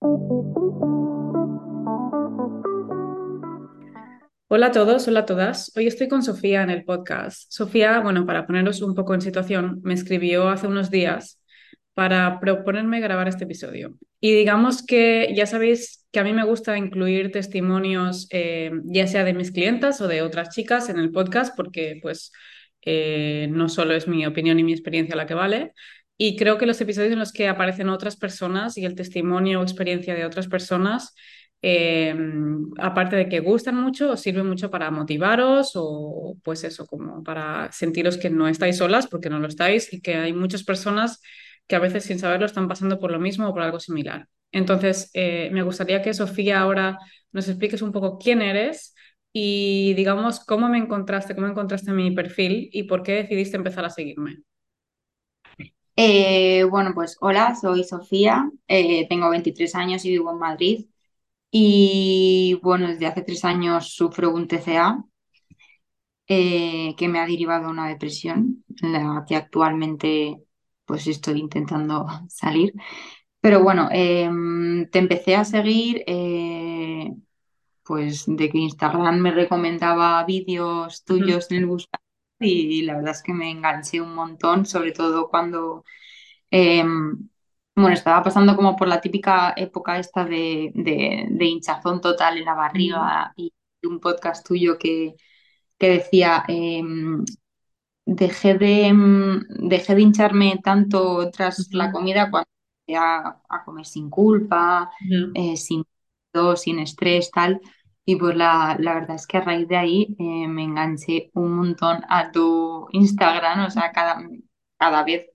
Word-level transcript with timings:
Hola 0.00 0.16
a 4.66 4.72
todos, 4.72 5.08
hola 5.08 5.20
a 5.20 5.26
todas. 5.26 5.72
Hoy 5.76 5.86
estoy 5.88 6.06
con 6.06 6.22
Sofía 6.22 6.62
en 6.62 6.70
el 6.70 6.84
podcast. 6.84 7.50
Sofía, 7.50 7.98
bueno, 7.98 8.24
para 8.24 8.46
poneros 8.46 8.80
un 8.80 8.94
poco 8.94 9.14
en 9.14 9.22
situación, 9.22 9.80
me 9.82 9.94
escribió 9.94 10.50
hace 10.50 10.68
unos 10.68 10.92
días 10.92 11.42
para 11.94 12.38
proponerme 12.38 13.00
grabar 13.00 13.26
este 13.26 13.42
episodio. 13.42 13.98
Y 14.20 14.34
digamos 14.34 14.86
que 14.86 15.32
ya 15.34 15.46
sabéis 15.46 16.06
que 16.12 16.20
a 16.20 16.24
mí 16.24 16.32
me 16.32 16.44
gusta 16.44 16.78
incluir 16.78 17.32
testimonios, 17.32 18.28
eh, 18.30 18.70
ya 18.84 19.08
sea 19.08 19.24
de 19.24 19.34
mis 19.34 19.50
clientas 19.50 20.00
o 20.00 20.06
de 20.06 20.22
otras 20.22 20.50
chicas 20.50 20.88
en 20.90 21.00
el 21.00 21.10
podcast, 21.10 21.56
porque 21.56 21.98
pues 22.00 22.30
eh, 22.82 23.48
no 23.50 23.68
solo 23.68 23.94
es 23.94 24.06
mi 24.06 24.24
opinión 24.26 24.60
y 24.60 24.62
mi 24.62 24.70
experiencia 24.72 25.16
la 25.16 25.26
que 25.26 25.34
vale. 25.34 25.72
Y 26.18 26.36
creo 26.36 26.58
que 26.58 26.66
los 26.66 26.80
episodios 26.80 27.12
en 27.12 27.18
los 27.18 27.32
que 27.32 27.48
aparecen 27.48 27.88
otras 27.88 28.16
personas 28.16 28.76
y 28.76 28.84
el 28.84 28.96
testimonio 28.96 29.60
o 29.60 29.62
experiencia 29.62 30.14
de 30.14 30.26
otras 30.26 30.48
personas 30.48 31.14
eh, 31.62 32.14
aparte 32.78 33.16
de 33.16 33.28
que 33.28 33.40
gustan 33.40 33.76
mucho, 33.76 34.12
os 34.12 34.20
sirve 34.20 34.42
mucho 34.44 34.70
para 34.70 34.90
motivaros 34.90 35.72
o 35.74 36.36
pues 36.44 36.62
eso, 36.64 36.86
como 36.86 37.22
para 37.24 37.72
sentiros 37.72 38.16
que 38.16 38.30
no 38.30 38.48
estáis 38.48 38.76
solas 38.78 39.06
porque 39.08 39.28
no 39.30 39.40
lo 39.40 39.48
estáis 39.48 39.92
y 39.92 40.00
que 40.00 40.14
hay 40.16 40.32
muchas 40.32 40.62
personas 40.64 41.20
que 41.66 41.76
a 41.76 41.80
veces 41.80 42.04
sin 42.04 42.18
saberlo 42.18 42.46
están 42.46 42.68
pasando 42.68 42.98
por 42.98 43.10
lo 43.10 43.18
mismo 43.18 43.48
o 43.48 43.52
por 43.52 43.62
algo 43.62 43.80
similar. 43.80 44.28
Entonces, 44.52 45.10
eh, 45.14 45.50
me 45.52 45.62
gustaría 45.62 46.00
que 46.02 46.14
Sofía 46.14 46.60
ahora 46.60 46.98
nos 47.32 47.48
expliques 47.48 47.82
un 47.82 47.92
poco 47.92 48.18
quién 48.18 48.40
eres 48.40 48.94
y 49.32 49.94
digamos 49.94 50.40
cómo 50.40 50.68
me 50.68 50.78
encontraste, 50.78 51.34
cómo 51.34 51.48
encontraste 51.48 51.92
mi 51.92 52.10
perfil 52.12 52.70
y 52.72 52.84
por 52.84 53.02
qué 53.02 53.14
decidiste 53.14 53.56
empezar 53.56 53.84
a 53.84 53.90
seguirme. 53.90 54.38
Eh, 56.00 56.62
bueno, 56.70 56.92
pues 56.94 57.16
hola, 57.20 57.56
soy 57.56 57.82
Sofía, 57.82 58.48
eh, 58.68 59.08
tengo 59.08 59.30
23 59.30 59.74
años 59.74 60.04
y 60.04 60.10
vivo 60.10 60.30
en 60.30 60.38
Madrid. 60.38 60.86
Y 61.50 62.60
bueno, 62.62 62.88
desde 62.88 63.06
hace 63.06 63.22
tres 63.22 63.44
años 63.44 63.94
sufro 63.94 64.32
un 64.32 64.46
TCA 64.48 65.04
eh, 66.28 66.94
que 66.96 67.08
me 67.08 67.18
ha 67.20 67.26
derivado 67.26 67.66
a 67.66 67.70
una 67.70 67.88
depresión, 67.88 68.64
en 68.82 68.92
la 68.92 69.24
que 69.26 69.36
actualmente 69.36 70.42
pues 70.84 71.06
estoy 71.08 71.40
intentando 71.40 72.06
salir. 72.28 72.74
Pero 73.40 73.62
bueno, 73.62 73.88
em, 73.92 74.88
te 74.90 74.98
empecé 75.00 75.36
a 75.36 75.44
seguir 75.44 76.04
pues 77.84 78.24
de 78.26 78.50
que 78.50 78.58
Instagram 78.58 79.18
me 79.18 79.32
recomendaba 79.32 80.24
vídeos 80.24 81.04
tuyos 81.04 81.50
en 81.50 81.58
el 81.58 81.66
buscador 81.66 82.07
y 82.40 82.82
la 82.82 82.94
verdad 82.96 83.12
es 83.12 83.22
que 83.22 83.32
me 83.32 83.50
enganché 83.50 84.00
un 84.00 84.14
montón, 84.14 84.66
sobre 84.66 84.92
todo 84.92 85.28
cuando 85.28 85.84
em, 86.50 87.28
bueno, 87.76 87.94
estaba 87.94 88.22
pasando 88.24 88.56
como 88.56 88.76
por 88.76 88.88
la 88.88 89.00
típica 89.00 89.54
época 89.56 89.98
esta 89.98 90.24
de, 90.24 90.72
de- 90.74 91.26
de 91.30 91.44
hinchazón 91.46 92.00
total 92.00 92.38
en 92.38 92.44
la 92.46 92.54
barriga 92.54 93.32
y 93.36 93.52
un 93.84 94.00
podcast 94.00 94.46
tuyo 94.46 94.78
que, 94.78 95.14
que 95.78 95.90
decía, 95.90 96.44
em, 96.48 97.24
dejé 98.06 98.54
de, 98.58 98.86
em, 98.86 99.40
dejé 99.48 99.94
de 99.94 100.02
hincharme 100.02 100.60
tanto 100.64 101.30
tras 101.30 101.68
la 101.72 101.92
comida 101.92 102.30
cuando 102.30 102.48
empecé 102.86 102.98
a, 102.98 103.42
a 103.48 103.64
comer 103.64 103.86
sin 103.86 104.10
culpa, 104.10 104.90
eh, 105.34 105.56
sin 105.56 105.84
sin 106.56 106.78
estrés, 106.80 107.30
tal. 107.30 107.60
Y 108.08 108.16
pues 108.16 108.34
la, 108.36 108.76
la 108.80 108.94
verdad 108.94 109.16
es 109.16 109.26
que 109.26 109.36
a 109.38 109.40
raíz 109.42 109.68
de 109.68 109.76
ahí 109.76 110.16
eh, 110.18 110.48
me 110.48 110.62
enganché 110.64 111.30
un 111.34 111.52
montón 111.56 112.00
a 112.08 112.30
tu 112.32 112.86
Instagram, 112.92 113.66
o 113.66 113.70
sea, 113.70 113.92
cada, 113.92 114.18
cada 114.78 115.04
vez 115.04 115.26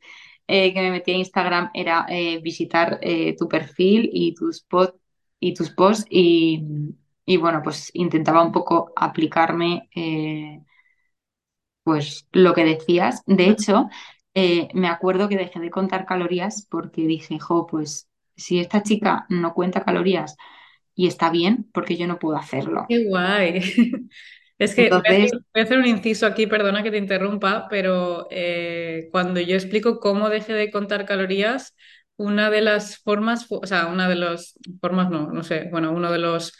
eh, 0.47 0.73
que 0.73 0.81
me 0.81 0.89
metía 0.91 1.13
a 1.15 1.17
Instagram 1.19 1.69
era 1.73 2.05
eh, 2.09 2.39
visitar 2.41 2.99
tu 3.37 3.47
perfil 3.47 4.09
y 4.11 4.33
tus, 4.33 4.65
pod- 4.67 4.95
y 5.39 5.53
tus 5.53 5.69
posts 5.71 6.05
y, 6.09 6.63
y 7.25 7.37
bueno, 7.37 7.61
pues 7.63 7.91
intentaba 7.93 8.43
un 8.43 8.51
poco 8.51 8.91
aplicarme 8.95 9.89
pues 11.83 12.27
lo 12.31 12.53
que 12.53 12.63
decías. 12.65 13.23
De 13.25 13.47
hecho, 13.49 13.87
me 14.73 14.87
acuerdo 14.87 15.29
que 15.29 15.37
dejé 15.37 15.59
de 15.59 15.69
contar 15.69 16.05
calorías 16.05 16.67
porque 16.69 17.01
dije, 17.03 17.39
jo, 17.39 17.67
pues 17.67 18.07
si 18.35 18.59
esta 18.59 18.83
chica 18.83 19.25
no 19.29 19.53
cuenta 19.53 19.83
calorías 19.83 20.35
y 20.95 21.07
está 21.07 21.29
bien, 21.29 21.69
porque 21.73 21.97
yo 21.97 22.07
no 22.07 22.19
puedo 22.19 22.37
hacerlo. 22.37 22.85
Qué 22.87 23.05
guay. 23.05 23.61
Es 24.59 24.75
que 24.75 24.89
voy 24.91 25.01
a 25.07 25.11
hacer, 25.11 25.29
Entonces, 25.29 25.41
voy 25.53 25.61
a 25.61 25.63
hacer 25.63 25.77
un 25.79 25.87
inciso 25.87 26.25
aquí, 26.27 26.47
perdona 26.47 26.83
que 26.83 26.91
te 26.91 26.97
interrumpa, 26.97 27.67
pero 27.69 28.27
eh, 28.31 29.09
cuando 29.11 29.39
yo 29.41 29.55
explico 29.55 29.99
cómo 29.99 30.29
dejé 30.29 30.53
de 30.53 30.71
contar 30.71 31.05
calorías, 31.05 31.75
una 32.17 32.49
de 32.51 32.61
las 32.61 32.97
formas, 32.99 33.47
o 33.49 33.65
sea, 33.65 33.87
una 33.87 34.07
de 34.07 34.15
las 34.15 34.53
formas, 34.79 35.09
no, 35.09 35.31
no 35.31 35.43
sé, 35.43 35.67
bueno, 35.71 35.91
uno 35.91 36.11
de 36.11 36.19
los 36.19 36.53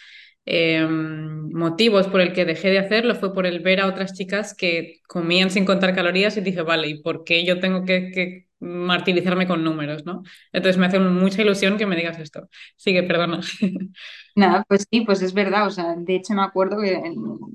eh, 0.46 0.86
motivos 0.90 2.08
por 2.08 2.20
el 2.22 2.34
que 2.34 2.46
dejé 2.46 2.72
de 2.72 2.80
hacerlo 2.80 3.16
fue 3.16 3.34
por 3.34 3.46
el 3.46 3.60
ver 3.60 3.80
a 3.80 3.88
otras 3.88 4.14
chicas 4.14 4.54
que 4.56 5.00
comían 5.08 5.52
sin 5.52 5.64
contar 5.66 5.96
calorías 5.96 6.36
y 6.36 6.42
dije, 6.42 6.64
vale, 6.64 6.88
¿y 6.90 7.02
por 7.02 7.24
qué 7.24 7.46
yo 7.46 7.60
tengo 7.60 7.86
que, 7.86 8.12
que 8.12 8.48
martirizarme 8.64 9.48
con 9.48 9.64
números, 9.64 10.06
¿no? 10.06 10.24
Entonces 10.52 10.78
me 10.80 10.86
hace 10.88 11.00
mucha 11.00 11.42
ilusión 11.42 11.78
que 11.78 11.86
me 11.86 11.96
digas 11.96 12.20
esto. 12.20 12.50
Sigue, 12.76 13.04
perdona. 13.04 13.42
nada, 14.36 14.64
pues 14.68 14.86
sí, 14.90 15.02
pues 15.02 15.22
es 15.22 15.34
verdad. 15.34 15.68
O 15.68 15.72
sea, 15.72 15.96
de 15.98 16.16
hecho 16.16 16.34
me 16.34 16.44
acuerdo 16.44 16.80
que 16.82 17.02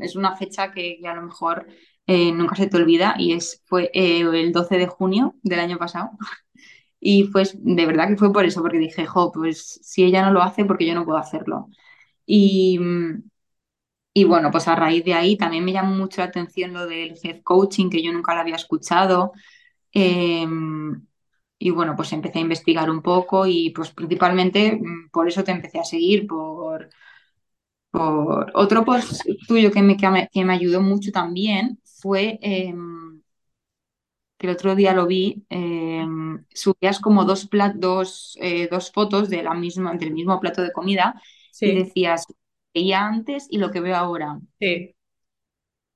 es 0.00 0.16
una 0.16 0.36
fecha 0.36 0.72
que, 0.72 1.00
a 1.06 1.14
lo 1.14 1.22
mejor 1.22 1.66
eh, 2.06 2.32
nunca 2.32 2.56
se 2.56 2.66
te 2.68 2.76
olvida 2.76 3.14
y 3.18 3.32
es, 3.32 3.62
fue 3.66 3.90
eh, 3.94 4.20
el 4.20 4.52
12 4.52 4.78
de 4.78 4.86
junio 4.86 5.34
del 5.42 5.60
año 5.60 5.78
pasado. 5.78 6.10
Y 7.00 7.24
pues 7.30 7.56
de 7.60 7.86
verdad 7.86 8.08
que 8.08 8.16
fue 8.16 8.32
por 8.32 8.44
eso, 8.44 8.60
porque 8.60 8.78
dije, 8.78 9.06
jo, 9.06 9.30
pues 9.32 9.78
si 9.82 10.04
ella 10.04 10.22
no 10.24 10.32
lo 10.32 10.42
hace, 10.42 10.64
porque 10.64 10.86
yo 10.86 10.94
no 10.94 11.04
puedo 11.04 11.18
hacerlo. 11.18 11.68
Y, 12.26 12.78
y 14.12 14.24
bueno, 14.24 14.50
pues 14.50 14.66
a 14.68 14.74
raíz 14.74 15.04
de 15.04 15.14
ahí 15.14 15.36
también 15.36 15.64
me 15.64 15.72
llamó 15.72 15.94
mucho 15.94 16.20
la 16.20 16.26
atención 16.28 16.72
lo 16.72 16.86
del 16.86 17.14
head 17.22 17.42
coaching, 17.42 17.88
que 17.90 18.02
yo 18.02 18.12
nunca 18.12 18.34
lo 18.34 18.40
había 18.40 18.56
escuchado. 18.56 19.32
Eh, 20.00 20.46
y 21.58 21.70
bueno, 21.70 21.96
pues 21.96 22.12
empecé 22.12 22.38
a 22.38 22.42
investigar 22.42 22.90
un 22.90 23.02
poco 23.02 23.46
y 23.46 23.70
pues 23.70 23.90
principalmente 23.90 24.72
mm, 24.80 25.10
por 25.10 25.28
eso 25.28 25.42
te 25.44 25.52
empecé 25.52 25.80
a 25.80 25.84
seguir, 25.84 26.26
por, 26.26 26.88
por... 27.90 28.50
Otro 28.54 28.84
post 28.84 29.22
tuyo 29.46 29.70
que 29.72 29.82
me, 29.82 29.96
que 29.96 30.08
me, 30.10 30.28
que 30.28 30.44
me 30.44 30.54
ayudó 30.54 30.80
mucho 30.82 31.10
también 31.12 31.80
fue 31.84 32.38
eh, 32.42 32.74
que 34.38 34.46
el 34.46 34.52
otro 34.52 34.74
día 34.76 34.92
lo 34.94 35.06
vi, 35.06 35.44
eh, 35.50 36.04
subías 36.54 37.00
como 37.00 37.24
dos, 37.24 37.50
plat- 37.50 37.74
dos, 37.76 38.36
eh, 38.40 38.68
dos 38.70 38.92
fotos 38.92 39.28
de 39.30 39.42
la 39.42 39.54
misma, 39.54 39.94
del 39.94 40.12
mismo 40.12 40.38
plato 40.40 40.62
de 40.62 40.72
comida 40.72 41.20
y 41.60 41.72
decías, 41.72 42.24
veía 42.74 43.04
antes 43.06 43.46
y 43.50 43.58
lo 43.58 43.70
que 43.70 43.80
veo 43.80 43.96
ahora. 43.96 44.38
sí. 44.60 44.94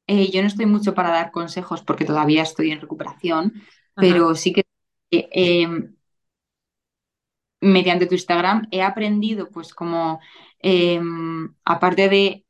Eh, 0.06 0.30
yo 0.32 0.42
no 0.42 0.48
estoy 0.48 0.66
mucho 0.66 0.94
para 0.94 1.10
dar 1.10 1.30
consejos 1.30 1.82
porque 1.82 2.04
todavía 2.04 2.42
estoy 2.42 2.70
en 2.72 2.80
recuperación, 2.80 3.54
Ajá. 3.96 4.02
pero 4.02 4.34
sí 4.34 4.52
que 4.52 4.62
eh, 5.10 5.28
eh, 5.32 5.68
mediante 7.60 8.06
tu 8.06 8.14
Instagram 8.14 8.66
he 8.70 8.82
aprendido 8.82 9.48
pues 9.50 9.72
como 9.74 10.20
eh, 10.60 11.00
aparte 11.64 12.08
de 12.08 12.44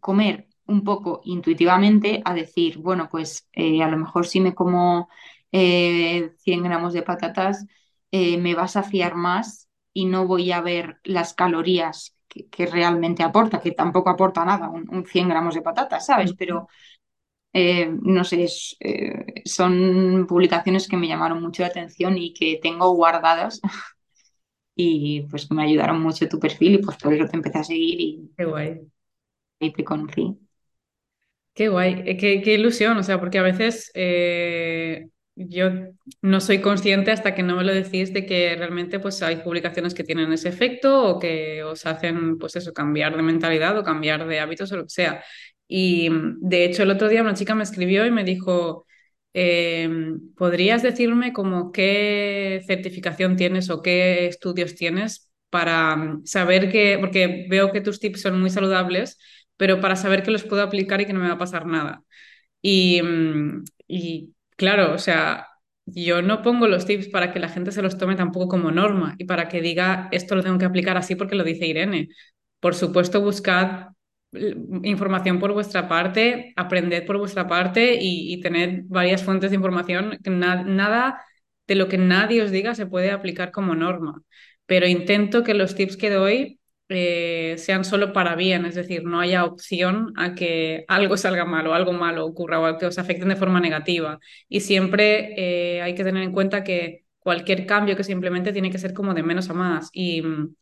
comer 0.00 0.48
un 0.66 0.84
poco 0.84 1.22
intuitivamente 1.24 2.22
a 2.24 2.34
decir, 2.34 2.78
bueno, 2.78 3.08
pues 3.10 3.48
eh, 3.52 3.82
a 3.82 3.88
lo 3.88 3.98
mejor 3.98 4.26
si 4.26 4.40
me 4.40 4.54
como 4.54 5.08
eh, 5.52 6.32
100 6.38 6.62
gramos 6.64 6.92
de 6.94 7.02
patatas 7.02 7.66
me 8.12 8.54
va 8.54 8.64
a 8.64 8.68
saciar 8.68 9.14
más 9.16 9.68
y 9.92 10.06
no 10.06 10.26
voy 10.26 10.52
a 10.52 10.60
ver 10.60 11.00
las 11.04 11.34
calorías 11.34 12.16
que, 12.28 12.48
que 12.48 12.66
realmente 12.66 13.22
aporta, 13.24 13.60
que 13.60 13.72
tampoco 13.72 14.10
aporta 14.10 14.44
nada, 14.44 14.68
un, 14.70 14.86
un 14.90 15.06
100 15.06 15.28
gramos 15.28 15.54
de 15.54 15.62
patatas, 15.62 16.06
¿sabes? 16.06 16.34
Pero 16.34 16.68
eh, 17.54 17.90
no 18.02 18.24
sé, 18.24 18.44
es, 18.44 18.76
eh, 18.80 19.42
son 19.46 20.26
publicaciones 20.28 20.88
que 20.88 20.96
me 20.98 21.08
llamaron 21.08 21.42
mucho 21.42 21.62
la 21.62 21.68
atención 21.68 22.18
y 22.18 22.34
que 22.34 22.60
tengo 22.62 22.94
guardadas 22.94 23.60
y 24.76 25.22
pues 25.30 25.46
que 25.48 25.54
me 25.54 25.64
ayudaron 25.64 26.00
mucho 26.02 26.28
tu 26.28 26.38
perfil 26.40 26.74
y 26.76 26.78
pues 26.78 26.96
por 26.98 27.14
eso 27.14 27.26
te 27.28 27.36
empecé 27.36 27.58
a 27.58 27.64
seguir 27.64 28.00
y, 28.00 28.30
Qué 28.36 28.44
guay. 28.44 28.80
y 29.60 29.72
te 29.72 29.84
conocí. 29.84 30.38
Qué 31.54 31.68
guay, 31.68 32.02
eh, 32.06 32.16
qué, 32.16 32.42
qué 32.42 32.54
ilusión, 32.54 32.98
o 32.98 33.02
sea, 33.04 33.20
porque 33.20 33.38
a 33.38 33.42
veces 33.42 33.90
eh, 33.94 35.06
yo 35.36 35.70
no 36.20 36.40
soy 36.40 36.60
consciente 36.60 37.12
hasta 37.12 37.34
que 37.34 37.44
no 37.44 37.54
me 37.56 37.62
lo 37.64 37.72
decís 37.72 38.12
de 38.12 38.26
que 38.26 38.56
realmente 38.56 38.98
pues 38.98 39.22
hay 39.22 39.36
publicaciones 39.36 39.94
que 39.94 40.02
tienen 40.02 40.32
ese 40.32 40.48
efecto 40.48 41.04
o 41.08 41.18
que 41.20 41.62
os 41.62 41.86
hacen 41.86 42.38
pues 42.38 42.56
eso, 42.56 42.72
cambiar 42.72 43.16
de 43.16 43.22
mentalidad 43.22 43.78
o 43.78 43.84
cambiar 43.84 44.26
de 44.26 44.40
hábitos 44.40 44.72
o 44.72 44.76
lo 44.78 44.82
que 44.84 44.90
sea. 44.90 45.22
Y 45.76 46.08
mm, 46.10 46.38
de 46.40 46.64
hecho 46.64 46.82
el 46.84 46.90
otro 46.90 47.08
día 47.08 47.22
una 47.22 47.34
chica 47.34 47.54
me 47.54 47.64
escribió 47.64 48.06
y 48.06 48.10
me 48.10 48.24
dijo, 48.24 48.86
eh, 49.34 49.88
¿podrías 50.36 50.82
decirme 50.82 51.32
como 51.32 51.72
qué 51.72 52.62
certificación 52.66 53.36
tienes 53.36 53.70
o 53.70 53.82
qué 53.82 54.26
estudios 54.26 54.74
tienes 54.76 55.30
para 55.50 55.96
mm, 55.96 56.26
saber 56.26 56.70
que, 56.70 56.98
porque 57.00 57.46
veo 57.50 57.72
que 57.72 57.80
tus 57.80 57.98
tips 58.00 58.22
son 58.22 58.40
muy 58.40 58.50
saludables 58.50 59.18
pero 59.56 59.80
para 59.80 59.94
saber 59.96 60.22
que 60.24 60.32
los 60.32 60.42
puedo 60.44 60.62
aplicar 60.62 61.00
y 61.00 61.06
que 61.06 61.12
no 61.12 61.20
me 61.20 61.28
va 61.28 61.34
a 61.34 61.38
pasar 61.38 61.64
nada. 61.66 62.02
Y, 62.62 63.02
mm, 63.02 63.64
y 63.88 64.34
claro, 64.56 64.94
o 64.94 64.98
sea, 64.98 65.48
yo 65.86 66.22
no 66.22 66.42
pongo 66.42 66.66
los 66.68 66.86
tips 66.86 67.08
para 67.08 67.32
que 67.32 67.38
la 67.40 67.48
gente 67.48 67.72
se 67.72 67.82
los 67.82 67.98
tome 67.98 68.16
tampoco 68.16 68.48
como 68.48 68.70
norma 68.70 69.14
y 69.18 69.24
para 69.26 69.48
que 69.48 69.60
diga 69.60 70.08
esto 70.12 70.34
lo 70.34 70.42
tengo 70.42 70.58
que 70.58 70.64
aplicar 70.66 70.96
así 70.96 71.14
porque 71.16 71.34
lo 71.36 71.44
dice 71.44 71.66
Irene. 71.66 72.08
Por 72.60 72.74
supuesto, 72.74 73.20
buscad 73.20 73.88
información 74.82 75.38
por 75.40 75.52
vuestra 75.52 75.88
parte, 75.88 76.52
aprended 76.56 77.06
por 77.06 77.18
vuestra 77.18 77.46
parte 77.46 77.94
y, 78.00 78.32
y 78.34 78.40
tened 78.40 78.84
varias 78.88 79.22
fuentes 79.22 79.50
de 79.50 79.56
información. 79.56 80.18
Na- 80.24 80.62
nada 80.64 81.22
de 81.66 81.74
lo 81.76 81.88
que 81.88 81.98
nadie 81.98 82.42
os 82.42 82.50
diga 82.50 82.74
se 82.74 82.86
puede 82.86 83.10
aplicar 83.10 83.50
como 83.52 83.74
norma, 83.74 84.22
pero 84.66 84.86
intento 84.86 85.44
que 85.44 85.54
los 85.54 85.74
tips 85.74 85.96
que 85.96 86.10
doy 86.10 86.60
eh, 86.88 87.54
sean 87.58 87.84
solo 87.84 88.12
para 88.12 88.34
bien, 88.36 88.66
es 88.66 88.74
decir, 88.74 89.04
no 89.04 89.20
haya 89.20 89.44
opción 89.44 90.12
a 90.16 90.34
que 90.34 90.84
algo 90.88 91.16
salga 91.16 91.44
mal 91.44 91.66
o 91.66 91.74
algo 91.74 91.92
malo 91.92 92.26
ocurra 92.26 92.60
o 92.60 92.78
que 92.78 92.86
os 92.86 92.98
afecten 92.98 93.28
de 93.28 93.36
forma 93.36 93.60
negativa. 93.60 94.18
Y 94.48 94.60
siempre 94.60 95.34
eh, 95.76 95.82
hay 95.82 95.94
que 95.94 96.04
tener 96.04 96.22
en 96.22 96.32
cuenta 96.32 96.62
que 96.64 97.04
cualquier 97.18 97.66
cambio 97.66 97.96
que 97.96 98.04
se 98.04 98.12
implemente 98.12 98.52
tiene 98.52 98.70
que 98.70 98.78
ser 98.78 98.92
como 98.92 99.14
de 99.14 99.22
menos 99.22 99.48
a 99.50 99.54
más. 99.54 99.88
Y 99.92 100.20
mm, 100.22 100.54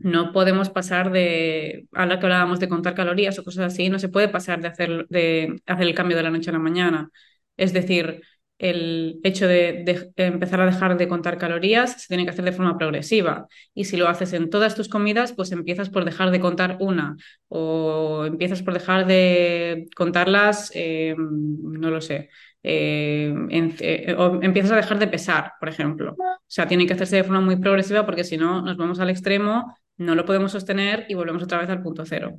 no 0.00 0.32
podemos 0.32 0.70
pasar 0.70 1.12
de, 1.12 1.86
ahora 1.92 2.18
que 2.18 2.26
hablábamos 2.26 2.60
de 2.60 2.68
contar 2.68 2.94
calorías 2.94 3.38
o 3.38 3.44
cosas 3.44 3.72
así, 3.72 3.88
no 3.90 3.98
se 3.98 4.08
puede 4.08 4.28
pasar 4.28 4.60
de 4.60 4.68
hacer, 4.68 5.06
de 5.08 5.60
hacer 5.66 5.86
el 5.86 5.94
cambio 5.94 6.16
de 6.16 6.22
la 6.24 6.30
noche 6.30 6.50
a 6.50 6.54
la 6.54 6.58
mañana. 6.58 7.10
Es 7.56 7.72
decir, 7.72 8.22
el 8.60 9.20
hecho 9.24 9.48
de, 9.48 10.12
empezar 10.16 10.60
a 10.60 10.66
dejar 10.66 10.98
de 10.98 11.08
contar 11.08 11.38
calorías 11.38 12.02
se 12.02 12.08
tiene 12.08 12.24
que 12.24 12.30
hacer 12.30 12.44
de 12.44 12.52
forma 12.52 12.76
progresiva. 12.76 13.48
Y 13.74 13.84
si 13.84 13.96
lo 13.96 14.08
haces 14.08 14.34
en 14.34 14.50
todas 14.50 14.74
tus 14.74 14.88
comidas, 14.88 15.32
pues 15.32 15.50
empiezas 15.52 15.88
por 15.88 16.04
dejar 16.04 16.30
de 16.30 16.40
contar 16.40 16.76
una 16.80 17.16
o 17.48 18.24
empiezas 18.26 18.62
por 18.62 18.74
dejar 18.74 19.06
de 19.06 19.86
contarlas, 19.96 20.70
eh, 20.74 21.14
no 21.16 21.90
lo 21.90 22.00
sé. 22.02 22.28
eh, 22.62 23.34
eh, 23.80 24.14
o 24.18 24.42
empiezas 24.42 24.72
a 24.72 24.76
dejar 24.76 24.98
de 24.98 25.08
pesar, 25.08 25.52
por 25.58 25.68
ejemplo. 25.70 26.14
O 26.18 26.38
sea, 26.46 26.68
tiene 26.68 26.86
que 26.86 26.92
hacerse 26.92 27.16
de 27.16 27.24
forma 27.24 27.40
muy 27.40 27.56
progresiva 27.56 28.04
porque 28.04 28.24
si 28.24 28.36
no 28.36 28.60
nos 28.60 28.76
vamos 28.76 29.00
al 29.00 29.08
extremo 29.10 29.74
no 30.00 30.16
lo 30.16 30.26
podemos 30.26 30.52
sostener 30.52 31.06
y 31.08 31.14
volvemos 31.14 31.42
otra 31.44 31.58
vez 31.60 31.70
al 31.70 31.82
punto 31.82 32.06
cero. 32.06 32.38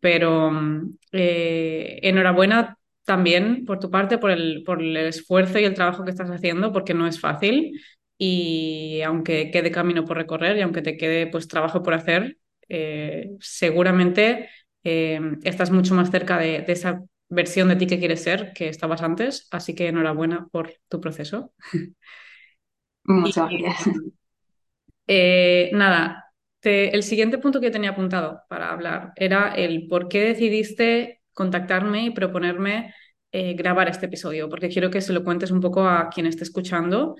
Pero 0.00 0.50
mm, 0.50 0.90
eh, 1.12 2.00
enhorabuena 2.02 2.78
también 3.04 3.64
por 3.66 3.78
tu 3.80 3.90
parte, 3.90 4.18
por 4.18 4.30
el, 4.30 4.62
por 4.64 4.82
el 4.82 4.96
esfuerzo 4.96 5.58
y 5.58 5.64
el 5.64 5.74
trabajo 5.74 6.04
que 6.04 6.10
estás 6.10 6.30
haciendo, 6.30 6.72
porque 6.72 6.94
no 6.94 7.06
es 7.06 7.20
fácil. 7.20 7.80
Y 8.18 9.02
aunque 9.04 9.50
quede 9.50 9.70
camino 9.72 10.04
por 10.04 10.16
recorrer 10.16 10.56
y 10.58 10.60
aunque 10.62 10.82
te 10.82 10.96
quede 10.96 11.26
pues 11.26 11.48
trabajo 11.48 11.82
por 11.82 11.94
hacer, 11.94 12.38
eh, 12.68 13.30
seguramente 13.40 14.48
eh, 14.84 15.20
estás 15.44 15.70
mucho 15.70 15.94
más 15.94 16.10
cerca 16.10 16.38
de, 16.38 16.62
de 16.62 16.72
esa 16.72 17.02
versión 17.28 17.68
de 17.68 17.76
ti 17.76 17.86
que 17.86 17.98
quieres 17.98 18.22
ser 18.22 18.52
que 18.54 18.68
estabas 18.68 19.02
antes. 19.02 19.48
Así 19.50 19.74
que 19.74 19.88
enhorabuena 19.88 20.46
por 20.52 20.72
tu 20.88 21.00
proceso. 21.00 21.52
Muchas 23.04 23.48
gracias. 23.58 23.96
Eh, 25.06 25.70
nada, 25.74 26.31
el 26.64 27.02
siguiente 27.02 27.38
punto 27.38 27.60
que 27.60 27.70
tenía 27.70 27.90
apuntado 27.90 28.42
para 28.48 28.70
hablar 28.72 29.12
era 29.16 29.54
el 29.54 29.86
por 29.88 30.08
qué 30.08 30.20
decidiste 30.24 31.22
contactarme 31.34 32.04
y 32.04 32.10
proponerme 32.10 32.94
eh, 33.32 33.54
grabar 33.54 33.88
este 33.88 34.06
episodio, 34.06 34.48
porque 34.48 34.68
quiero 34.68 34.90
que 34.90 35.00
se 35.00 35.12
lo 35.12 35.24
cuentes 35.24 35.50
un 35.50 35.60
poco 35.60 35.88
a 35.88 36.10
quien 36.10 36.26
esté 36.26 36.44
escuchando. 36.44 37.16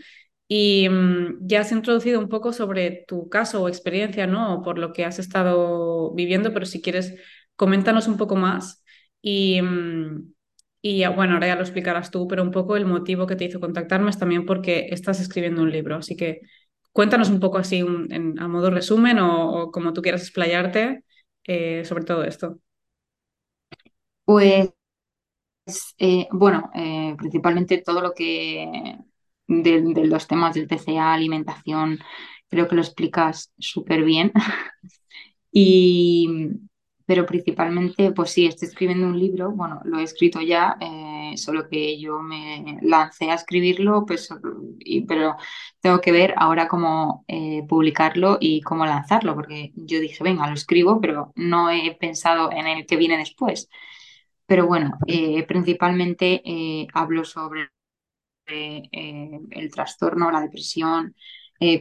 Y 0.49 0.89
mm, 0.89 1.39
ya 1.47 1.61
has 1.61 1.73
introducido 1.73 2.21
un 2.21 2.29
poco 2.29 2.53
sobre 2.53 3.05
tu 3.09 3.29
caso 3.29 3.63
o 3.63 3.69
experiencia, 3.69 4.27
¿no? 4.27 4.63
Por 4.63 4.79
lo 4.79 4.93
que 4.93 5.05
has 5.05 5.19
estado 5.19 6.13
viviendo, 6.15 6.53
pero 6.53 6.67
si 6.67 6.83
quieres, 6.83 7.15
coméntanos 7.57 8.09
un 8.09 8.17
poco 8.19 8.37
más. 8.37 8.85
Y, 9.23 9.63
mm, 9.63 10.33
y 10.83 11.07
bueno, 11.07 11.35
ahora 11.35 11.47
ya 11.47 11.55
lo 11.57 11.63
explicarás 11.63 12.11
tú, 12.11 12.27
pero 12.29 12.43
un 12.43 12.51
poco 12.51 12.77
el 12.77 12.87
motivo 12.87 13.27
que 13.27 13.37
te 13.37 13.45
hizo 13.45 13.61
contactarme 13.61 14.11
es 14.11 14.19
también 14.19 14.45
porque 14.47 14.89
estás 14.91 15.21
escribiendo 15.21 15.63
un 15.63 15.71
libro, 15.71 15.97
así 15.97 16.17
que 16.17 16.41
Cuéntanos 16.93 17.31
un 17.31 17.41
poco 17.41 17.59
así 17.59 17.81
a 17.81 18.49
modo 18.49 18.71
resumen 18.71 19.19
o, 19.19 19.63
o 19.65 19.71
como 19.73 19.93
tú 19.93 20.03
quieras 20.03 20.23
explayarte 20.23 21.05
eh, 21.45 21.85
sobre 21.85 22.05
todo 22.05 22.25
esto. 22.25 22.59
Pues 24.25 24.73
eh, 25.99 26.27
bueno, 26.33 26.71
eh, 26.75 27.15
principalmente 27.19 27.79
todo 27.83 28.01
lo 28.01 28.13
que 28.15 28.99
de, 29.47 29.83
de 29.83 30.07
los 30.07 30.27
temas 30.27 30.55
del 30.55 30.69
TCA, 30.69 31.13
alimentación, 31.15 31.99
creo 32.49 32.69
que 32.69 32.75
lo 32.77 32.83
explicas 32.83 33.53
súper 33.59 34.03
bien. 34.05 34.33
Y, 35.53 36.29
pero 37.07 37.27
principalmente, 37.27 38.13
pues 38.13 38.31
sí, 38.31 38.47
estoy 38.47 38.69
escribiendo 38.69 39.07
un 39.07 39.19
libro, 39.19 39.51
bueno, 39.53 39.81
lo 39.85 39.99
he 39.99 40.03
escrito 40.05 40.41
ya, 40.41 40.77
solo 41.39 41.69
que 41.69 42.01
yo 42.01 42.21
me 42.21 42.79
lancé 42.83 43.31
a 43.31 43.35
escribirlo, 43.35 44.05
pues, 44.07 44.29
pero 45.09 45.37
tengo 45.81 46.01
que 46.01 46.13
ver 46.13 46.35
ahora 46.37 46.69
cómo 46.69 47.25
eh, 47.29 47.63
publicarlo 47.69 48.39
y 48.41 48.61
cómo 48.63 48.87
lanzarlo, 48.87 49.35
porque 49.35 49.73
yo 49.77 50.01
dije, 50.01 50.23
venga, 50.25 50.47
lo 50.49 50.55
escribo, 50.55 51.01
pero 51.01 51.33
no 51.37 51.71
he 51.71 51.95
pensado 52.01 52.51
en 52.53 52.67
el 52.67 52.87
que 52.87 52.97
viene 52.97 53.19
después. 53.19 53.69
Pero 54.47 54.67
bueno, 54.67 54.93
eh, 55.07 55.45
principalmente 55.47 56.43
eh, 56.45 56.87
hablo 56.95 57.25
sobre 57.25 57.71
el 58.47 59.71
trastorno, 59.73 60.31
la 60.31 60.41
depresión, 60.41 61.15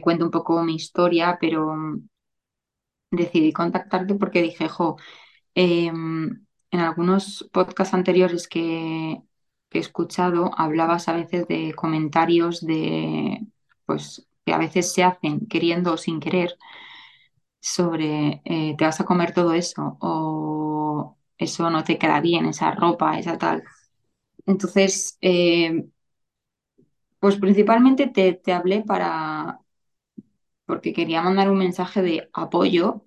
cuento 0.02 0.24
un 0.24 0.30
poco 0.30 0.62
mi 0.62 0.76
historia, 0.76 1.38
pero 1.40 1.74
decidí 3.10 3.52
contactarte 3.52 4.14
porque 4.14 4.42
dije, 4.42 4.68
jo, 4.68 4.96
em, 5.54 6.46
en 6.70 6.80
algunos 6.80 7.48
podcasts 7.52 7.94
anteriores 7.94 8.48
que, 8.48 9.22
que 9.72 9.78
he 9.78 9.80
escuchado, 9.80 10.52
hablabas 10.56 11.08
a 11.08 11.14
veces 11.14 11.48
de 11.48 11.72
comentarios 11.74 12.60
de, 12.64 13.46
pues, 13.86 14.28
que 14.44 14.52
a 14.52 14.58
veces 14.58 14.92
se 14.92 15.04
hacen 15.04 15.46
queriendo 15.48 15.94
o 15.94 15.96
sin 15.96 16.20
querer 16.20 16.58
sobre 17.60 18.42
eh, 18.44 18.74
te 18.76 18.84
vas 18.84 19.00
a 19.00 19.04
comer 19.04 19.32
todo 19.32 19.52
eso 19.54 19.96
o 20.00 21.16
eso 21.38 21.70
no 21.70 21.84
te 21.84 21.98
queda 21.98 22.20
bien, 22.20 22.46
esa 22.46 22.72
ropa, 22.72 23.18
esa 23.18 23.38
tal. 23.38 23.62
Entonces, 24.46 25.18
eh, 25.20 25.86
pues 27.20 27.36
principalmente 27.36 28.08
te, 28.08 28.34
te 28.34 28.52
hablé 28.52 28.82
para, 28.82 29.60
porque 30.66 30.92
quería 30.92 31.22
mandar 31.22 31.50
un 31.50 31.58
mensaje 31.58 32.02
de 32.02 32.30
apoyo, 32.32 33.04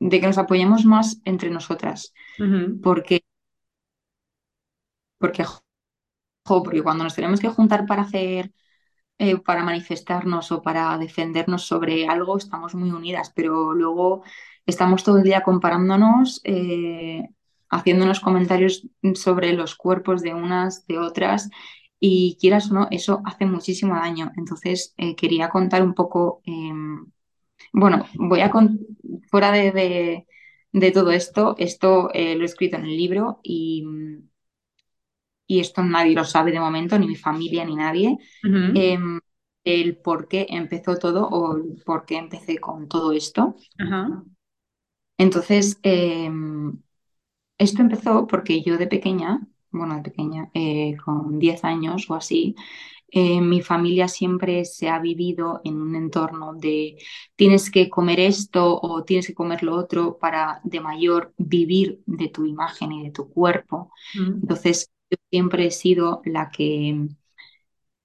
de 0.00 0.20
que 0.20 0.26
nos 0.26 0.38
apoyemos 0.38 0.84
más 0.84 1.20
entre 1.24 1.50
nosotras, 1.50 2.14
porque, 2.82 3.24
porque, 5.18 5.44
porque 6.44 6.82
cuando 6.82 7.04
nos 7.04 7.14
tenemos 7.14 7.40
que 7.40 7.48
juntar 7.48 7.86
para 7.86 8.02
hacer, 8.02 8.52
eh, 9.18 9.38
para 9.38 9.64
manifestarnos 9.64 10.52
o 10.52 10.62
para 10.62 10.98
defendernos 10.98 11.62
sobre 11.66 12.08
algo, 12.08 12.36
estamos 12.38 12.74
muy 12.74 12.90
unidas, 12.90 13.32
pero 13.34 13.74
luego 13.74 14.22
estamos 14.66 15.04
todo 15.04 15.18
el 15.18 15.24
día 15.24 15.42
comparándonos, 15.42 16.40
eh, 16.44 17.28
haciéndonos 17.70 18.20
comentarios 18.20 18.86
sobre 19.14 19.52
los 19.54 19.76
cuerpos 19.76 20.22
de 20.22 20.34
unas, 20.34 20.86
de 20.86 20.98
otras. 20.98 21.50
Y 22.00 22.36
quieras 22.40 22.70
o 22.70 22.74
no, 22.74 22.88
eso 22.90 23.22
hace 23.24 23.46
muchísimo 23.46 23.94
daño. 23.94 24.32
Entonces, 24.36 24.94
eh, 24.98 25.14
quería 25.16 25.48
contar 25.50 25.82
un 25.82 25.94
poco, 25.94 26.42
em, 26.44 27.06
Bueno, 27.72 28.06
voy 28.14 28.40
a 28.40 28.50
con... 28.50 28.80
fuera 29.30 29.52
de, 29.52 29.72
de- 30.72 30.92
todo 30.92 31.10
esto, 31.12 31.54
esto 31.58 32.10
eh, 32.14 32.34
lo 32.36 32.42
he 32.42 32.46
escrito 32.46 32.76
en 32.76 32.84
el 32.84 32.96
libro 32.96 33.40
y, 33.42 33.84
y 35.52 35.60
esto 35.60 35.82
nadie 35.82 36.14
lo 36.14 36.24
sabe 36.24 36.52
de 36.52 36.60
momento, 36.60 36.98
ni 36.98 37.06
mi 37.06 37.16
familia 37.16 37.64
ni 37.64 37.76
nadie, 37.76 38.16
em, 38.72 39.20
el 39.64 39.96
por 39.98 40.28
qué 40.28 40.46
empezó 40.50 40.96
todo 40.98 41.28
o 41.28 41.56
el 41.56 41.82
por 41.84 42.06
qué 42.06 42.16
empecé 42.18 42.58
con 42.58 42.88
todo 42.88 43.12
esto. 43.12 43.56
Entonces, 45.18 45.78
em, 45.82 46.78
esto 47.58 47.82
empezó 47.82 48.26
porque 48.26 48.62
yo 48.62 48.78
de 48.78 48.86
pequeña, 48.88 49.40
bueno, 49.70 49.96
de 49.96 50.02
pequeña, 50.02 50.50
eh, 50.54 50.96
con 51.04 51.38
10 51.38 51.64
años 51.64 52.10
o 52.10 52.14
así, 52.14 52.54
eh, 53.08 53.40
mi 53.40 53.62
familia 53.62 54.08
siempre 54.08 54.64
se 54.64 54.88
ha 54.90 54.98
vivido 55.00 55.60
en 55.64 55.80
un 55.80 55.96
entorno 55.96 56.54
de 56.54 56.96
tienes 57.36 57.70
que 57.70 57.90
comer 57.90 58.20
esto 58.20 58.80
o 58.82 59.04
tienes 59.04 59.26
que 59.28 59.34
comer 59.34 59.62
lo 59.62 59.76
otro 59.76 60.18
para 60.18 60.60
de 60.64 60.80
mayor 60.80 61.34
vivir 61.38 62.02
de 62.06 62.28
tu 62.28 62.46
imagen 62.46 62.92
y 62.92 63.04
de 63.04 63.12
tu 63.12 63.30
cuerpo. 63.30 63.92
Entonces, 64.42 64.90
yo 65.12 65.18
siempre 65.30 65.66
he 65.68 65.72
sido 65.72 66.22
la 66.26 66.50
que 66.50 67.08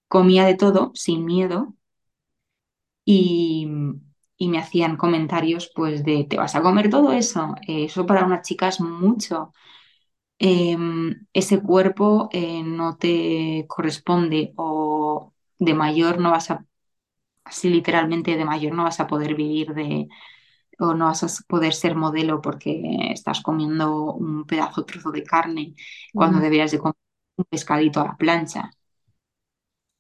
comía 0.10 0.46
de 0.46 0.56
todo 0.56 0.92
sin 0.96 1.24
miedo 1.26 1.74
y, 3.06 3.68
y 4.38 4.48
me 4.50 4.60
hacían 4.60 4.98
comentarios 4.98 5.72
pues 5.76 6.04
de 6.04 6.26
te 6.30 6.38
vas 6.38 6.56
a 6.56 6.62
comer 6.62 6.90
todo 6.90 7.12
eso. 7.14 7.56
Eh, 7.68 7.86
eso 7.86 8.06
para 8.06 8.26
una 8.26 8.42
chica 8.42 8.68
es 8.68 8.80
mucho. 8.82 9.54
Em, 10.40 11.28
ese 11.34 11.62
cuerpo 11.62 12.30
eh, 12.34 12.64
no 12.64 12.98
te 12.98 13.66
corresponde 13.70 14.54
o 14.58 15.34
de 15.60 15.74
mayor 15.76 16.20
no 16.20 16.32
vas 16.32 16.52
a 16.52 16.66
así 17.46 17.70
literalmente 17.70 18.38
de 18.38 18.46
mayor 18.46 18.74
no 18.76 18.84
vas 18.86 19.00
a 19.02 19.08
poder 19.08 19.36
vivir 19.36 19.74
de, 19.76 20.08
o 20.80 20.94
no 20.94 21.06
vas 21.06 21.24
a 21.24 21.28
poder 21.48 21.74
ser 21.74 21.96
modelo 21.96 22.42
porque 22.42 22.82
estás 23.12 23.42
comiendo 23.42 24.14
un 24.14 24.46
pedazo 24.46 24.86
trozo 24.86 25.12
de 25.12 25.24
carne 25.24 25.76
cuando 26.14 26.40
ujú, 26.40 26.42
deberías 26.42 26.72
de 26.72 26.80
comer 26.80 26.96
un 27.38 27.46
pescadito 27.46 28.02
a 28.02 28.06
la 28.06 28.18
plancha. 28.18 28.72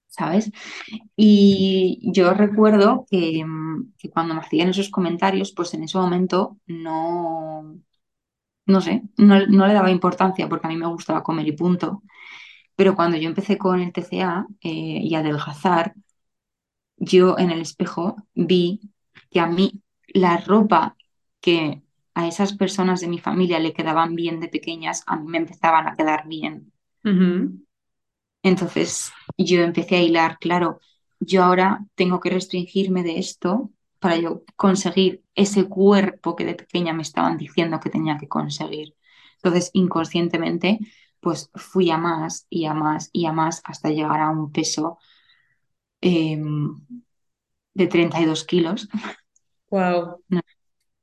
¿sabes? 0.07 0.51
Y 1.15 1.99
yo 2.13 2.33
recuerdo 2.33 3.05
que, 3.09 3.43
que 3.97 4.09
cuando 4.09 4.33
me 4.35 4.41
hacían 4.41 4.69
esos 4.69 4.89
comentarios, 4.89 5.53
pues 5.53 5.73
en 5.73 5.83
ese 5.83 5.97
momento 5.97 6.57
no, 6.67 7.79
no 8.67 8.81
sé, 8.81 9.03
no, 9.17 9.45
no 9.47 9.67
le 9.67 9.73
daba 9.73 9.91
importancia 9.91 10.49
porque 10.49 10.67
a 10.67 10.71
mí 10.71 10.77
me 10.77 10.87
gustaba 10.87 11.23
comer 11.23 11.47
y 11.47 11.53
punto. 11.53 12.03
Pero 12.75 12.95
cuando 12.95 13.17
yo 13.17 13.29
empecé 13.29 13.57
con 13.57 13.81
el 13.81 13.93
TCA 13.93 14.47
eh, 14.61 14.69
y 15.03 15.15
adelgazar, 15.15 15.95
yo 16.97 17.37
en 17.37 17.51
el 17.51 17.61
espejo 17.61 18.15
vi 18.35 18.81
que 19.29 19.39
a 19.39 19.47
mí 19.47 19.81
la 20.07 20.37
ropa 20.37 20.95
que 21.41 21.81
a 22.13 22.27
esas 22.27 22.53
personas 22.53 23.01
de 23.01 23.07
mi 23.07 23.19
familia 23.19 23.59
le 23.59 23.73
quedaban 23.73 24.15
bien 24.15 24.39
de 24.39 24.49
pequeñas, 24.49 25.03
a 25.07 25.17
mí 25.17 25.27
me 25.27 25.37
empezaban 25.37 25.87
a 25.87 25.95
quedar 25.95 26.27
bien. 26.27 26.73
Entonces 28.43 29.11
yo 29.37 29.61
empecé 29.61 29.97
a 29.97 30.01
hilar, 30.03 30.37
claro, 30.39 30.79
yo 31.19 31.43
ahora 31.43 31.85
tengo 31.95 32.19
que 32.19 32.29
restringirme 32.29 33.03
de 33.03 33.19
esto 33.19 33.71
para 33.99 34.17
yo 34.17 34.43
conseguir 34.55 35.23
ese 35.35 35.67
cuerpo 35.67 36.35
que 36.35 36.45
de 36.45 36.55
pequeña 36.55 36.93
me 36.93 37.01
estaban 37.01 37.37
diciendo 37.37 37.79
que 37.79 37.89
tenía 37.89 38.17
que 38.17 38.27
conseguir. 38.27 38.95
Entonces, 39.37 39.71
inconscientemente, 39.73 40.79
pues 41.19 41.49
fui 41.55 41.89
a 41.91 41.97
más 41.97 42.45
y 42.49 42.65
a 42.65 42.73
más 42.73 43.09
y 43.11 43.25
a 43.25 43.33
más 43.33 43.61
hasta 43.65 43.89
llegar 43.89 44.21
a 44.21 44.29
un 44.29 44.51
peso 44.51 44.99
eh, 46.01 46.37
de 47.73 47.87
32 47.87 48.43
kilos. 48.43 48.87
Wow. 49.69 50.23
No 50.29 50.39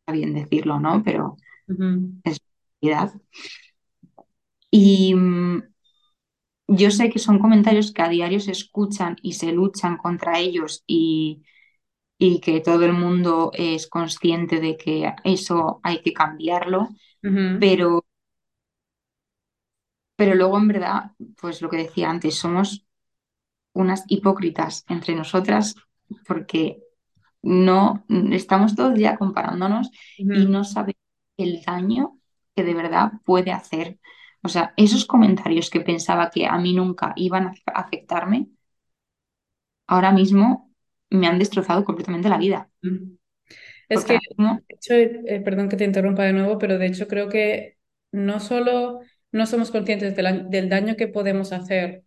está 0.01 0.13
bien 0.13 0.35
decirlo, 0.35 0.81
¿no? 0.81 1.03
Pero 1.05 1.37
Ujú. 1.69 2.21
es 2.25 2.39
realidad. 2.83 3.15
Y 4.71 5.15
mm, 5.15 5.63
yo 6.69 6.91
sé 6.91 7.11
que 7.11 7.19
son 7.19 7.39
comentarios 7.39 7.93
que 7.93 8.03
a 8.03 8.09
diario 8.09 8.41
se 8.41 8.53
escuchan 8.53 9.17
y 9.23 9.33
se 9.35 9.53
luchan 9.53 9.97
contra 9.99 10.39
ellos 10.39 10.83
y, 10.87 11.43
y 12.19 12.41
que 12.41 12.61
todo 12.61 12.85
el 12.87 12.93
mundo 12.95 13.53
es 13.55 13.89
consciente 13.89 14.61
de 14.61 14.77
que 14.79 15.13
eso 15.25 15.81
hay 15.85 16.03
que 16.03 16.13
cambiarlo, 16.15 16.91
pero, 17.59 18.05
pero 20.17 20.35
luego 20.35 20.59
en 20.59 20.69
verdad, 20.69 21.13
pues 21.41 21.61
lo 21.63 21.69
que 21.71 21.79
decía 21.79 22.11
antes, 22.11 22.37
somos 22.37 22.85
unas 23.75 24.05
hipócritas 24.09 24.85
entre 24.89 25.17
nosotras 25.17 25.77
porque 26.29 26.84
no 27.45 28.05
estamos 28.33 28.77
todo 28.77 28.89
el 28.89 28.95
día 28.97 29.17
comparándonos 29.19 29.91
y 30.31 30.47
no 30.47 30.65
sabemos 30.65 30.97
el 31.37 31.63
daño 31.65 32.19
que 32.57 32.65
de 32.65 32.75
verdad 32.75 33.13
puede 33.25 33.53
hacer. 33.53 33.99
O 34.43 34.49
sea, 34.49 34.75
esos 34.77 35.07
comentarios 35.07 35.71
que 35.71 35.81
pensaba 35.81 36.31
que 36.31 36.47
a 36.47 36.59
mí 36.59 36.75
nunca 36.75 37.13
iban 37.17 37.49
a 37.49 37.55
afectarme, 37.81 38.49
ahora 39.87 40.13
mismo 40.13 40.71
me 41.11 41.27
han 41.27 41.39
destrozado 41.39 41.85
completamente 41.85 42.29
la 42.29 42.37
vida. 42.39 42.71
Es 43.89 44.05
que, 44.05 44.15
de 44.15 44.75
hecho, 44.77 44.95
eh, 44.95 45.41
perdón 45.45 45.69
que 45.69 45.77
te 45.77 45.85
interrumpa 45.85 46.25
de 46.25 46.33
nuevo, 46.33 46.59
pero 46.59 46.79
de 46.79 46.87
hecho 46.87 47.09
creo 47.09 47.29
que 47.29 47.79
no 48.13 48.41
solo 48.41 49.01
no 49.33 49.47
somos 49.47 49.71
conscientes 49.71 50.17
de 50.17 50.23
la- 50.23 50.33
del 50.33 50.69
daño 50.69 50.97
que 50.97 51.09
podemos 51.09 51.53
hacer 51.53 52.04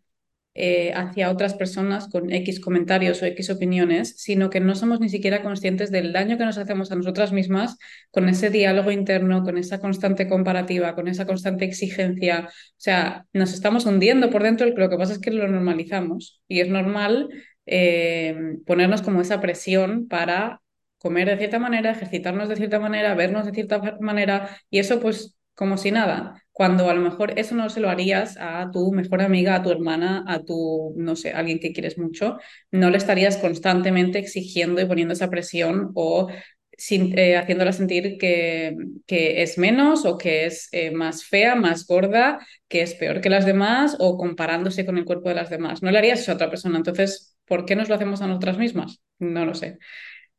eh, 0.59 0.91
hacia 0.95 1.29
otras 1.29 1.53
personas 1.53 2.07
con 2.07 2.31
X 2.31 2.59
comentarios 2.59 3.21
o 3.21 3.27
X 3.27 3.51
opiniones, 3.51 4.15
sino 4.17 4.49
que 4.49 4.59
no 4.59 4.73
somos 4.73 4.99
ni 4.99 5.07
siquiera 5.07 5.43
conscientes 5.43 5.91
del 5.91 6.13
daño 6.13 6.37
que 6.39 6.45
nos 6.45 6.57
hacemos 6.57 6.91
a 6.91 6.95
nosotras 6.95 7.31
mismas 7.31 7.77
con 8.09 8.27
ese 8.27 8.49
diálogo 8.49 8.89
interno, 8.89 9.43
con 9.43 9.59
esa 9.59 9.79
constante 9.79 10.27
comparativa, 10.27 10.95
con 10.95 11.07
esa 11.07 11.27
constante 11.27 11.65
exigencia. 11.65 12.47
O 12.49 12.75
sea, 12.75 13.27
nos 13.33 13.53
estamos 13.53 13.85
hundiendo 13.85 14.31
por 14.31 14.41
dentro, 14.41 14.65
lo 14.65 14.89
que 14.89 14.97
pasa 14.97 15.13
es 15.13 15.19
que 15.19 15.29
lo 15.29 15.47
normalizamos 15.47 16.41
y 16.47 16.61
es 16.61 16.69
normal 16.69 17.29
eh, 17.67 18.35
ponernos 18.65 19.03
como 19.03 19.21
esa 19.21 19.39
presión 19.39 20.07
para 20.07 20.61
comer 20.97 21.29
de 21.29 21.37
cierta 21.37 21.59
manera, 21.59 21.91
ejercitarnos 21.91 22.49
de 22.49 22.55
cierta 22.55 22.79
manera, 22.79 23.13
vernos 23.13 23.45
de 23.45 23.51
cierta 23.51 23.79
manera 23.99 24.57
y 24.71 24.79
eso 24.79 24.99
pues 24.99 25.37
como 25.53 25.77
si 25.77 25.91
nada, 25.91 26.43
cuando 26.57 26.89
a 26.89 26.93
lo 26.95 27.01
mejor 27.01 27.37
eso 27.39 27.53
no 27.55 27.69
se 27.69 27.79
lo 27.79 27.89
harías 27.89 28.35
a 28.39 28.71
tu 28.71 28.91
mejor 28.91 29.21
amiga, 29.21 29.55
a 29.55 29.63
tu 29.63 29.69
hermana, 29.71 30.23
a 30.27 30.43
tu, 30.43 30.93
no 30.97 31.15
sé, 31.15 31.31
alguien 31.31 31.59
que 31.59 31.71
quieres 31.73 31.97
mucho, 31.99 32.39
no 32.71 32.89
le 32.89 32.97
estarías 32.97 33.37
constantemente 33.37 34.17
exigiendo 34.19 34.81
y 34.81 34.85
poniendo 34.85 35.13
esa 35.13 35.29
presión 35.29 35.91
o 35.95 36.29
sin- 36.77 37.17
eh, 37.17 37.37
haciéndola 37.37 37.73
sentir 37.73 38.17
que, 38.17 38.75
que 39.05 39.43
es 39.43 39.57
menos 39.59 40.05
o 40.05 40.17
que 40.17 40.45
es 40.45 40.67
eh, 40.71 40.91
más 40.91 41.25
fea, 41.25 41.55
más 41.55 41.85
gorda, 41.87 42.39
que 42.67 42.81
es 42.81 42.93
peor 42.95 43.21
que 43.21 43.29
las 43.29 43.45
demás 43.45 43.95
o 43.99 44.17
comparándose 44.17 44.85
con 44.85 44.97
el 44.97 45.05
cuerpo 45.05 45.29
de 45.29 45.35
las 45.35 45.49
demás. 45.51 45.81
No 45.83 45.91
le 45.91 45.97
harías 45.99 46.19
eso 46.21 46.31
a 46.31 46.35
otra 46.35 46.49
persona. 46.49 46.77
Entonces, 46.77 47.35
¿por 47.45 47.65
qué 47.65 47.75
nos 47.75 47.89
lo 47.89 47.95
hacemos 47.95 48.21
a 48.21 48.27
nosotras 48.27 48.57
mismas? 48.57 49.01
No 49.19 49.45
lo 49.45 49.53
sé. 49.55 49.77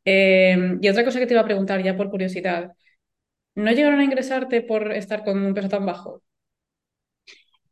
Eh, 0.04 0.76
y 0.80 0.88
otra 0.88 1.04
cosa 1.04 1.18
que 1.18 1.26
te 1.26 1.34
iba 1.34 1.42
a 1.42 1.44
preguntar 1.44 1.82
ya 1.82 1.96
por 1.96 2.10
curiosidad. 2.10 2.72
¿No 3.62 3.70
llegaron 3.72 4.00
a 4.00 4.04
ingresarte 4.08 4.62
por 4.62 4.82
estar 5.02 5.22
con 5.22 5.36
un 5.46 5.52
peso 5.54 5.68
tan 5.68 5.84
bajo? 5.84 6.22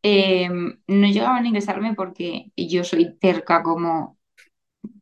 eh, 0.03 0.49
no 0.51 1.07
llegaban 1.09 1.45
a 1.45 1.49
ingresarme 1.49 1.95
porque 1.95 2.53
yo 2.57 2.85
soy 2.85 3.17
terca 3.19 3.63
como, 3.63 4.19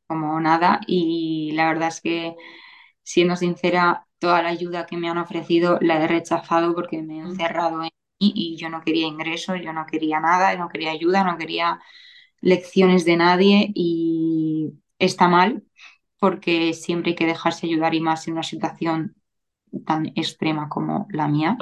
como 0.09 0.41
nada 0.41 0.81
y 0.87 1.53
la 1.55 1.69
verdad 1.69 1.89
es 1.91 2.01
que 2.01 2.37
Siendo 3.05 3.37
sincera, 3.37 4.07
toda 4.21 4.43
la 4.43 4.51
ayuda 4.51 4.87
que 4.87 4.97
me 4.99 5.09
han 5.11 5.19
ofrecido 5.19 5.79
la 5.83 6.05
he 6.05 6.09
rechazado 6.09 6.75
porque 6.75 7.03
me 7.03 7.17
he 7.19 7.21
Mm, 7.25 7.39
encerrado 7.39 7.77
en 7.83 7.91
mí 8.21 8.33
y 8.37 8.57
yo 8.59 8.69
no 8.71 8.83
quería 8.83 9.07
ingresos, 9.09 9.61
yo 9.63 9.73
no 9.73 9.87
quería 9.87 10.21
nada, 10.21 10.57
no 10.57 10.69
quería 10.71 10.93
ayuda, 10.93 11.25
no 11.25 11.39
quería 11.39 11.81
lecciones 12.41 13.05
de 13.05 13.17
nadie 13.17 13.71
y 13.75 14.75
está 14.99 15.29
mal 15.29 15.65
porque 16.19 16.75
siempre 16.75 17.11
hay 17.13 17.17
que 17.17 17.27
dejarse 17.27 17.67
ayudar 17.67 17.95
y 17.95 18.01
más 18.01 18.27
en 18.29 18.35
una 18.35 18.43
situación 18.45 19.17
tan 19.87 20.07
extrema 20.17 20.69
como 20.69 21.07
la 21.11 21.29
mía. 21.29 21.57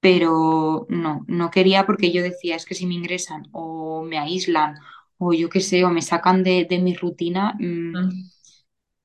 Pero 0.00 0.86
no, 0.90 1.24
no 1.28 1.50
quería 1.50 1.86
porque 1.86 2.12
yo 2.12 2.22
decía, 2.22 2.56
es 2.56 2.66
que 2.66 2.74
si 2.74 2.86
me 2.86 2.94
ingresan 2.94 3.44
o 3.52 4.02
me 4.02 4.18
aíslan 4.18 4.74
o 5.18 5.32
yo 5.32 5.48
qué 5.48 5.60
sé, 5.60 5.84
o 5.84 5.90
me 5.90 6.02
sacan 6.02 6.42
de, 6.44 6.66
de 6.68 6.78
mi 6.80 6.94
rutina, 6.94 7.54
mm, 7.58 8.08
mm, 8.08 8.30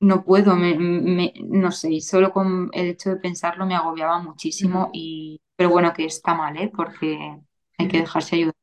No 0.00 0.24
puedo, 0.24 0.56
me, 0.56 0.76
me- 0.78 1.34
no 1.44 1.72
sé, 1.72 2.00
solo 2.02 2.32
con 2.32 2.70
el 2.74 2.88
hecho 2.90 3.10
de 3.10 3.16
pensarlo 3.18 3.66
me 3.66 3.74
agobiaba 3.76 4.20
muchísimo 4.22 4.90
y, 4.94 5.40
pero 5.56 5.70
bueno, 5.70 5.92
que 5.94 6.06
está 6.06 6.34
mal, 6.34 6.56
¿eh? 6.58 6.70
Porque 6.74 7.38
hay 7.78 7.88
que 7.88 7.98
dejarse 8.00 8.36
ayudar. 8.36 8.54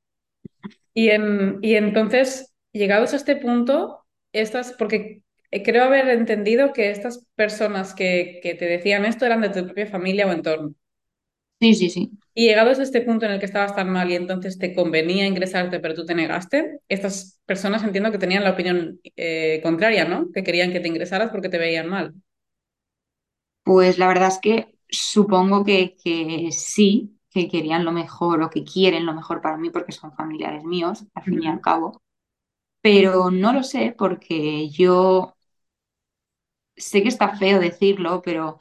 Y, 0.94 1.10
en, 1.10 1.60
y 1.62 1.76
entonces, 1.76 2.54
llegados 2.72 3.14
a 3.14 3.18
este 3.18 3.36
punto, 3.36 4.06
estas, 4.32 4.74
porque 4.74 5.24
creo 5.52 5.84
haber 5.86 6.10
entendido 6.10 6.74
que 6.74 6.92
estas 6.92 7.26
personas 7.36 7.94
que, 7.94 8.40
que 8.44 8.56
te 8.56 8.66
decían 8.66 9.06
esto 9.06 9.26
eran 9.26 9.42
de 9.42 9.50
tu 9.50 9.66
propia 9.66 9.88
familia 9.88 10.28
o 10.28 10.32
entorno. 10.32 10.74
Sí, 11.60 11.74
sí, 11.76 11.90
sí. 11.90 12.12
Y 12.34 12.46
llegados 12.48 12.78
a 12.80 12.84
este 12.84 13.02
punto 13.02 13.26
en 13.26 13.32
el 13.32 13.40
que 13.40 13.46
estabas 13.48 13.76
tan 13.76 13.90
mal 13.90 14.12
y 14.12 14.16
entonces 14.16 14.60
te 14.60 14.76
convenía 14.76 15.26
ingresarte, 15.26 15.80
pero 15.80 15.96
tú 15.96 16.06
te 16.06 16.14
negaste, 16.16 16.80
estas 16.88 17.40
personas 17.48 17.84
entiendo 17.84 18.12
que 18.12 18.20
tenían 18.20 18.44
la 18.44 18.52
opinión 18.52 19.00
eh, 19.16 19.60
contraria, 19.64 20.06
¿no? 20.06 20.32
Que 20.32 20.44
querían 20.44 20.72
que 20.72 20.80
te 20.80 20.88
ingresaras 20.88 21.32
porque 21.32 21.50
te 21.50 21.58
veían 21.58 21.90
mal. 21.90 22.14
Pues 23.64 23.98
la 23.98 24.08
verdad 24.08 24.30
es 24.30 24.40
que 24.40 24.76
supongo 24.90 25.64
que, 25.66 25.96
que 26.04 26.50
sí, 26.52 27.20
que 27.30 27.50
querían 27.50 27.84
lo 27.86 27.92
mejor 27.92 28.42
o 28.42 28.50
que 28.50 28.64
quieren 28.64 29.06
lo 29.06 29.14
mejor 29.14 29.42
para 29.42 29.58
mí 29.58 29.70
porque 29.70 29.92
son 29.92 30.14
familiares 30.14 30.64
míos, 30.64 31.06
al 31.14 31.24
fin 31.24 31.44
y 31.44 31.48
al 31.48 31.60
cabo, 31.62 32.02
pero 32.82 33.32
no 33.32 33.54
lo 33.54 33.64
sé 33.64 33.96
porque 33.98 34.70
yo 34.70 35.37
sé 36.78 37.02
que 37.04 37.10
está 37.10 37.36
feo 37.38 37.60
decirlo, 37.60 38.22
pero, 38.24 38.60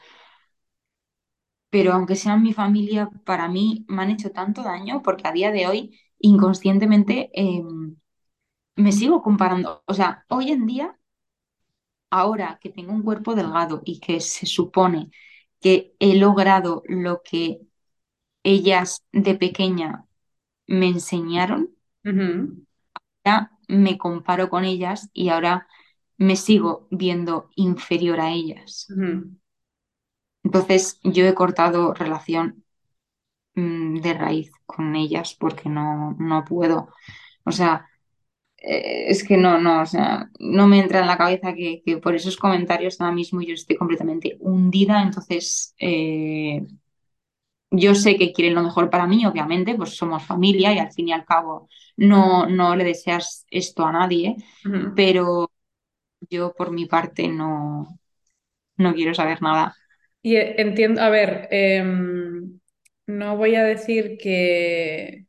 pero 1.71 1.93
aunque 1.93 2.17
sean 2.17 2.43
mi 2.43 2.53
familia, 2.53 3.11
para 3.25 3.49
mí 3.49 3.85
me 3.89 4.03
han 4.03 4.11
hecho 4.11 4.31
tanto 4.33 4.63
daño 4.63 5.03
porque 5.03 5.29
a 5.29 5.33
día 5.33 5.53
de 5.53 5.67
hoy 5.67 6.01
inconscientemente... 6.19 7.31
em, 7.35 7.97
me 8.77 8.93
sigo 8.93 9.23
comparando. 9.23 9.83
O 9.87 9.95
sea, 9.95 10.25
hoy 10.31 10.51
en 10.53 10.67
día, 10.67 10.99
ahora 12.11 12.59
que 12.61 12.71
tengo 12.71 12.93
un 12.93 13.03
cuerpo 13.03 13.35
delgado 13.35 13.83
y 13.85 14.01
que 14.01 14.21
se 14.21 14.47
supone 14.47 15.11
que 15.61 15.95
he 15.99 16.17
logrado 16.17 16.83
lo 16.87 17.23
que 17.23 17.61
ellas 18.45 19.05
de 19.13 19.35
pequeña 19.37 20.07
me 20.69 20.89
enseñaron, 20.89 21.77
ya 23.25 23.51
me 23.69 23.99
comparo 23.99 24.49
con 24.51 24.65
ellas 24.65 25.11
y 25.13 25.29
ahora 25.31 25.67
me 26.19 26.37
sigo 26.37 26.87
viendo 26.91 27.51
inferior 27.57 28.21
a 28.21 28.31
ellas. 28.33 28.89
Entonces, 30.43 31.01
yo 31.03 31.27
he 31.27 31.35
cortado 31.35 31.93
relación 31.95 32.65
mm, 33.55 34.01
de 34.01 34.15
raíz 34.15 34.53
con 34.67 34.97
ellas 34.97 35.35
porque 35.39 35.69
no, 35.69 36.17
no 36.19 36.45
puedo. 36.45 36.91
O 37.45 37.53
sea, 37.53 37.89
eh, 38.59 39.07
es 39.11 39.25
que 39.25 39.37
no, 39.39 39.59
no, 39.61 39.83
o 39.83 39.87
sea, 39.87 40.31
no 40.41 40.69
me 40.69 40.81
entra 40.81 41.01
en 41.01 41.09
la 41.09 41.19
cabeza 41.19 41.55
que, 41.55 41.83
que 41.85 41.99
por 41.99 42.15
esos 42.17 42.37
comentarios 42.39 43.01
ahora 43.01 43.15
mismo 43.15 43.43
yo 43.43 43.55
estoy 43.55 43.77
completamente 43.77 44.37
hundida, 44.41 45.03
entonces, 45.03 45.75
eh, 45.81 46.67
yo 47.71 47.95
sé 47.95 48.17
que 48.17 48.33
quieren 48.33 48.55
lo 48.55 48.63
mejor 48.63 48.91
para 48.91 49.07
mí, 49.07 49.27
obviamente, 49.27 49.75
pues 49.75 49.97
somos 49.97 50.23
familia 50.25 50.73
y 50.73 50.79
al 50.79 50.93
fin 50.93 51.09
y 51.09 51.13
al 51.13 51.25
cabo 51.25 51.69
no, 51.97 52.47
no 52.47 52.77
le 52.77 52.85
deseas 52.85 53.47
esto 53.51 53.85
a 53.85 53.93
nadie, 53.93 54.37
pero 54.95 55.51
yo 56.31 56.55
por 56.55 56.71
mi 56.73 56.87
parte 56.87 57.29
no, 57.29 57.99
no 58.77 58.95
quiero 58.95 59.15
saber 59.15 59.43
nada. 59.43 59.75
Y 60.23 60.37
eh, 60.37 60.61
entiendo, 60.63 61.03
a 61.03 61.11
ver, 61.11 61.49
em, 61.53 62.61
no 63.07 63.37
voy 63.37 63.55
a 63.57 63.65
decir 63.65 64.19
que 64.19 65.27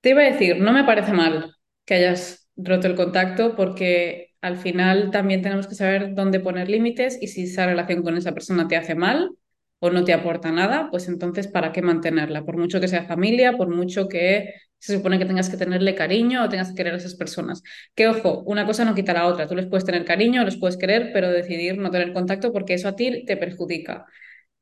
Te 0.00 0.10
iba 0.10 0.22
a 0.22 0.24
decir, 0.30 0.58
no 0.60 0.72
me 0.72 0.84
parece 0.84 1.12
mal 1.12 1.54
que 1.84 1.94
hayas 1.94 2.48
roto 2.56 2.86
el 2.86 2.94
contacto 2.96 3.54
porque 3.56 4.28
al 4.40 4.56
final 4.56 5.10
también 5.10 5.42
tenemos 5.42 5.66
que 5.66 5.74
saber 5.74 6.14
dónde 6.14 6.40
poner 6.40 6.68
límites 6.70 7.18
y 7.20 7.28
si 7.28 7.44
esa 7.44 7.66
relación 7.66 8.02
con 8.02 8.16
esa 8.16 8.32
persona 8.32 8.66
te 8.68 8.76
hace 8.76 8.94
mal 8.94 9.30
o 9.78 9.90
no 9.90 10.04
te 10.04 10.12
aporta 10.14 10.52
nada, 10.52 10.88
pues 10.90 11.08
entonces 11.08 11.48
¿para 11.48 11.72
qué 11.72 11.82
mantenerla? 11.82 12.44
Por 12.44 12.56
mucho 12.56 12.80
que 12.80 12.88
sea 12.88 13.04
familia, 13.04 13.56
por 13.56 13.68
mucho 13.68 14.08
que 14.08 14.54
se 14.80 14.96
supone 14.96 15.18
que 15.18 15.24
tengas 15.26 15.48
que 15.50 15.56
tenerle 15.56 15.94
cariño 15.94 16.44
o 16.44 16.48
tengas 16.48 16.70
que 16.70 16.74
querer 16.74 16.94
a 16.94 16.96
esas 16.96 17.14
personas. 17.14 17.62
Que 17.94 18.08
ojo, 18.08 18.42
una 18.46 18.66
cosa 18.66 18.84
no 18.84 18.94
quita 18.94 19.12
la 19.12 19.26
otra. 19.26 19.46
Tú 19.46 19.54
les 19.54 19.66
puedes 19.66 19.84
tener 19.84 20.04
cariño, 20.04 20.44
los 20.44 20.56
puedes 20.56 20.76
querer, 20.76 21.10
pero 21.12 21.30
decidir 21.30 21.78
no 21.78 21.90
tener 21.90 22.12
contacto 22.12 22.52
porque 22.52 22.74
eso 22.74 22.88
a 22.88 22.96
ti 22.96 23.24
te 23.26 23.36
perjudica. 23.36 24.06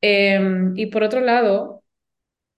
Em, 0.01 0.73
y 0.77 0.87
por 0.87 1.03
otro 1.03 1.21
lado... 1.21 1.83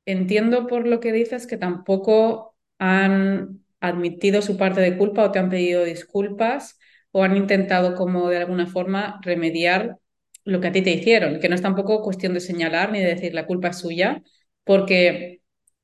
Entiendo 0.06 0.68
por 0.68 0.88
lo 0.88 1.00
que 1.00 1.12
dices 1.12 1.48
que 1.48 1.58
tampoco 1.58 2.56
han 2.80 3.64
admitido 3.80 4.42
su 4.42 4.58
parte 4.58 4.82
de 4.82 4.98
culpa 4.98 5.24
o 5.24 5.32
te 5.32 5.40
han 5.40 5.50
pedido 5.50 5.84
disculpas 5.84 6.80
o 7.12 7.24
han 7.24 7.38
intentado 7.38 7.96
como 7.96 8.30
de 8.30 8.38
alguna 8.38 8.68
forma 8.68 9.20
remediar 9.24 9.98
lo 10.44 10.60
que 10.60 10.68
a 10.68 10.72
ti 10.72 10.82
te 10.82 10.92
hicieron, 10.92 11.40
que 11.40 11.50
no 11.50 11.56
es 11.56 11.62
tampoco 11.62 12.02
cuestión 12.02 12.34
de 12.34 12.40
señalar 12.40 12.92
ni 12.92 13.00
de 13.00 13.08
decir 13.16 13.34
la 13.34 13.46
culpa 13.46 13.70
es 13.70 13.78
suya, 13.80 14.24
porque 14.64 15.42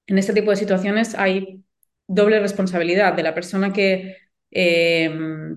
en 0.08 0.18
este 0.18 0.34
tipo 0.34 0.50
de 0.52 0.58
situaciones 0.58 1.16
hay 1.16 1.64
doble 2.08 2.40
responsabilidad 2.40 3.14
de 3.14 3.24
la 3.24 3.34
persona 3.34 3.74
que 3.74 4.16
eh, 4.52 5.12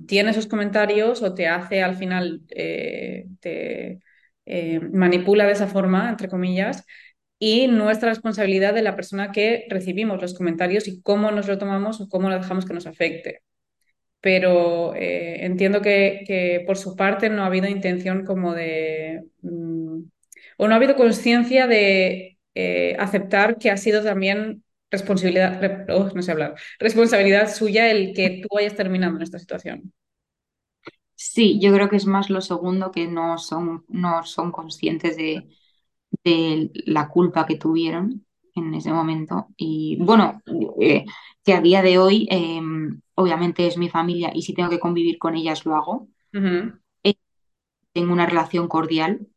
tiene 0.07 0.30
esos 0.30 0.47
comentarios 0.47 1.23
o 1.23 1.35
te 1.35 1.47
hace 1.47 1.83
al 1.83 1.97
final, 1.97 2.42
eh, 2.50 3.26
te 3.40 4.00
eh, 4.47 4.80
manipula 4.80 5.47
de 5.47 5.52
esa 5.52 5.69
forma, 5.69 6.09
entre 6.11 6.28
comillas 6.28 6.85
y 7.38 7.69
nuestra 7.69 8.11
responsabilidad 8.11 8.75
de 8.75 8.83
la 8.83 8.97
persona 8.97 9.33
que 9.33 9.66
recibimos 9.71 10.21
los 10.21 10.35
comentarios 10.35 10.88
y 10.88 11.00
cómo 11.02 11.30
nos 11.30 11.49
lo 11.49 11.59
tomamos 11.59 12.00
o 12.00 12.09
cómo 12.09 12.28
lo 12.28 12.37
dejamos 12.38 12.66
que 12.66 12.75
nos 12.75 12.87
afecte. 12.87 13.42
Pero 14.21 14.95
entiendo 14.97 15.80
que, 15.83 16.25
que, 16.26 16.62
por 16.66 16.76
su 16.76 16.97
parte 16.97 17.30
no 17.30 17.42
ha 17.42 17.47
habido 17.47 17.69
intención 17.69 18.25
como 18.26 18.54
de... 18.54 19.25
Mm, 19.42 20.02
o 20.59 20.69
no 20.69 20.75
ha 20.75 20.76
habido 20.76 20.97
conciencia 20.97 21.66
de 21.66 22.38
aceptar 22.99 23.59
que 23.59 23.71
ha 23.71 23.76
sido 23.78 24.02
también 24.04 24.62
responsabilidad, 24.90 25.61
re- 25.61 25.87
oh, 25.94 26.11
no 26.14 26.23
sé 26.23 26.32
hablar, 26.32 26.54
responsabilidad 26.78 27.52
suya 27.54 27.90
el 27.90 28.14
que 28.14 28.42
tú 28.42 28.59
hayas 28.59 28.76
terminado 28.76 29.16
en 29.16 29.23
esta 29.23 29.38
situación. 29.38 29.92
Sí, 31.14 31.61
yo 31.61 31.73
creo 31.75 31.88
que 31.88 31.97
es 31.97 32.06
más 32.06 32.30
lo 32.30 32.40
segundo 32.40 32.90
que 32.90 33.06
no 33.06 33.37
son, 33.38 33.85
no 33.88 34.25
son 34.25 34.52
conscientes 34.52 35.16
de, 35.16 35.49
de 36.25 36.70
la 36.87 37.09
culpa 37.09 37.47
que 37.47 37.56
tuvieron 37.56 38.26
en 38.54 38.75
ese 38.75 38.92
momento. 38.92 39.49
Y 39.56 39.99
bueno, 40.00 40.42
eh, 40.80 41.04
que 41.44 41.54
a 41.54 41.61
día 41.61 41.82
de 41.82 41.99
hoy 41.99 42.28
eh, 42.30 42.61
obviamente 43.14 43.66
es 43.66 43.78
mi 43.78 43.88
familia 43.90 44.32
y 44.35 44.42
si 44.42 44.54
tengo 44.54 44.70
que 44.70 44.80
convivir 44.80 45.18
con 45.18 45.37
ellas 45.37 45.64
lo 45.66 45.76
hago. 45.76 46.09
Eh, 47.04 47.14
tengo 47.92 48.12
una 48.12 48.26
relación 48.26 48.68
cordial 48.68 49.28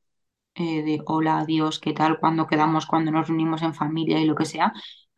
eh, 0.55 0.83
de 0.83 1.01
hola, 1.07 1.39
adiós, 1.39 1.79
qué 1.79 1.93
tal, 1.93 2.19
cuando 2.19 2.47
quedamos, 2.47 2.85
cuando 2.87 3.11
nos 3.11 3.27
reunimos 3.27 3.61
en 3.63 3.73
familia 3.75 4.19
y 4.21 4.25
lo 4.25 4.35
que 4.35 4.45
sea, 4.45 4.73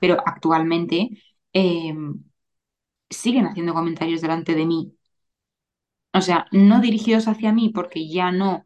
pero 0.06 0.18
actualmente 0.26 1.10
eh, 1.54 1.94
siguen 3.10 3.48
haciendo 3.48 3.74
comentarios 3.74 4.22
delante 4.22 4.54
de 4.56 4.66
mí. 4.68 4.96
O 6.14 6.22
sea, 6.22 6.48
no 6.52 6.80
dirigidos 6.82 7.28
hacia 7.28 7.52
mí 7.54 7.70
porque 7.70 8.08
ya 8.10 8.32
no 8.32 8.64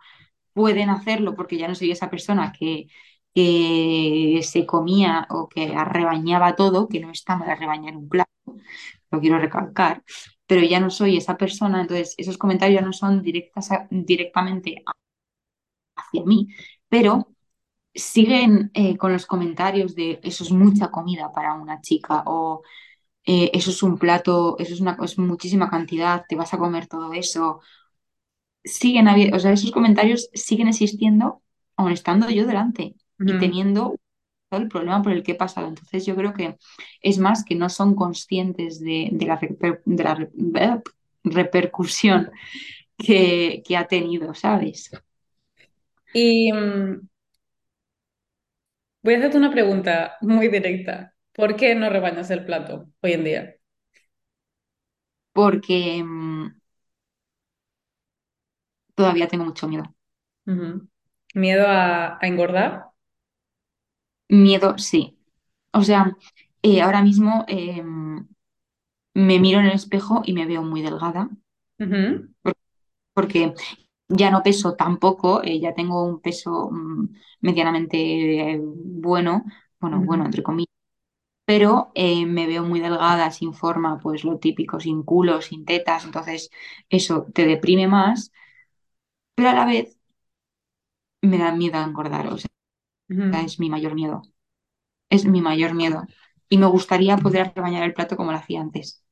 pueden 0.53 0.89
hacerlo 0.89 1.35
porque 1.35 1.57
ya 1.57 1.67
no 1.69 1.75
soy 1.75 1.91
esa 1.91 2.09
persona 2.09 2.53
que, 2.57 2.87
que 3.35 4.41
se 4.43 4.65
comía 4.67 5.27
o 5.31 5.49
que 5.49 5.75
arrebañaba 5.75 6.55
todo, 6.57 6.89
que 6.89 6.99
no 7.01 7.11
está 7.11 7.37
mal 7.37 7.49
arrebañar 7.51 7.97
un 7.97 8.09
plato, 8.09 8.31
lo 9.11 9.19
quiero 9.21 9.39
recalcar, 9.39 10.03
pero 10.47 10.63
ya 10.63 10.79
no 10.81 10.89
soy 10.91 11.17
esa 11.17 11.37
persona, 11.37 11.81
entonces 11.81 12.15
esos 12.17 12.37
comentarios 12.37 12.83
no 12.83 12.93
son 12.93 13.21
directas 13.23 13.69
directamente 13.91 14.83
hacia 15.95 16.23
mí, 16.25 16.47
pero 16.89 17.27
siguen 17.93 18.71
eh, 18.73 18.97
con 18.97 19.13
los 19.13 19.25
comentarios 19.25 19.95
de 19.95 20.19
eso 20.23 20.43
es 20.43 20.51
mucha 20.51 20.89
comida 20.91 21.31
para 21.31 21.53
una 21.55 21.81
chica 21.81 22.23
o 22.25 22.61
eh, 23.25 23.51
eso 23.53 23.71
es 23.71 23.83
un 23.83 23.97
plato, 23.99 24.57
eso 24.59 24.73
es 24.75 24.81
una 24.81 24.97
es 25.03 25.17
muchísima 25.19 25.69
cantidad, 25.69 26.25
te 26.29 26.35
vas 26.37 26.53
a 26.53 26.59
comer 26.59 26.87
todo 26.87 27.13
eso. 27.13 27.61
Siguen 28.63 29.07
habiendo, 29.07 29.37
o 29.37 29.39
sea, 29.39 29.51
esos 29.53 29.71
comentarios 29.71 30.29
siguen 30.33 30.67
existiendo 30.67 31.41
aun 31.77 31.91
estando 31.93 32.29
yo 32.29 32.45
delante 32.45 32.95
y 33.23 33.37
teniendo 33.37 33.95
todo 34.49 34.61
el 34.61 34.67
problema 34.69 35.01
por 35.03 35.13
el 35.13 35.23
que 35.23 35.33
he 35.33 35.35
pasado. 35.35 35.67
Entonces 35.67 36.05
yo 36.05 36.15
creo 36.15 36.33
que 36.33 36.57
es 37.01 37.19
más 37.19 37.45
que 37.45 37.55
no 37.55 37.69
son 37.69 37.95
conscientes 37.95 38.79
de, 38.81 39.09
de 39.13 39.25
la, 39.25 39.39
reper- 39.39 39.81
de 39.85 40.03
la 40.03 40.15
re- 40.15 40.31
repercusión 41.23 42.31
que, 42.97 43.63
que 43.67 43.77
ha 43.77 43.87
tenido, 43.87 44.33
¿sabes? 44.35 44.91
Y 46.13 46.51
mm, 46.53 47.07
voy 49.03 49.13
a 49.15 49.17
hacerte 49.17 49.37
una 49.37 49.51
pregunta 49.51 50.15
muy 50.21 50.47
directa. 50.47 51.13
¿Por 51.33 51.55
qué 51.57 51.75
no 51.75 51.89
rebañas 51.89 52.31
el 52.31 52.45
plato 52.45 52.89
hoy 53.01 53.13
en 53.13 53.23
día? 53.25 53.55
Porque 55.33 56.03
mm, 56.03 56.47
todavía 58.95 59.27
tengo 59.27 59.45
mucho 59.45 59.67
miedo. 59.67 59.95
¿Miedo 61.33 61.65
a, 61.67 62.17
a 62.21 62.27
engordar? 62.27 62.91
Miedo, 64.29 64.77
sí. 64.77 65.19
O 65.73 65.83
sea, 65.83 66.15
eh, 66.63 66.81
ahora 66.81 67.01
mismo 67.03 67.45
eh, 67.47 67.83
me 69.13 69.37
miro 69.39 69.59
en 69.59 69.67
el 69.67 69.73
espejo 69.73 70.23
y 70.25 70.33
me 70.33 70.47
veo 70.47 70.63
muy 70.63 70.81
delgada 70.81 71.29
porque 73.13 73.53
ya 74.09 74.31
no 74.31 74.43
peso 74.43 74.75
tampoco, 74.75 75.43
eh, 75.43 75.59
ya 75.59 75.73
tengo 75.73 76.03
un 76.05 76.21
peso 76.21 76.69
mm, 76.71 77.09
medianamente 77.41 77.97
eh, 78.53 78.59
bueno, 78.63 79.45
bueno, 79.79 80.01
bueno, 80.05 80.25
entre 80.25 80.43
comillas, 80.43 80.67
pero 81.45 81.91
eh, 81.95 82.25
me 82.27 82.47
veo 82.47 82.63
muy 82.63 82.79
delgada, 82.81 83.31
sin 83.31 83.53
forma, 83.53 83.99
pues 83.99 84.23
lo 84.25 84.39
típico, 84.39 84.79
sin 84.79 85.03
culo, 85.03 85.41
sin 85.41 85.65
tetas, 85.65 86.05
entonces 86.05 86.51
eso 86.89 87.27
te 87.33 87.45
deprime 87.47 87.87
más, 87.87 88.31
pero 89.35 89.49
a 89.49 89.53
la 89.53 89.65
vez 89.65 89.97
me 91.29 91.37
da 91.43 91.51
miedo 91.59 91.77
a 91.79 91.83
engordar, 91.89 92.25
o 92.27 92.37
sea, 92.37 92.49
es 93.47 93.59
mi 93.59 93.69
mayor 93.69 93.95
miedo, 93.95 94.21
es 95.09 95.25
mi 95.25 95.41
mayor 95.41 95.73
miedo. 95.75 96.03
Y 96.49 96.57
me 96.59 96.67
gustaría 96.67 97.17
poder 97.17 97.53
rebañar 97.55 97.83
el 97.83 97.93
plato 97.95 98.17
como 98.17 98.31
lo 98.31 98.37
hacía 98.39 98.61
antes. 98.61 99.03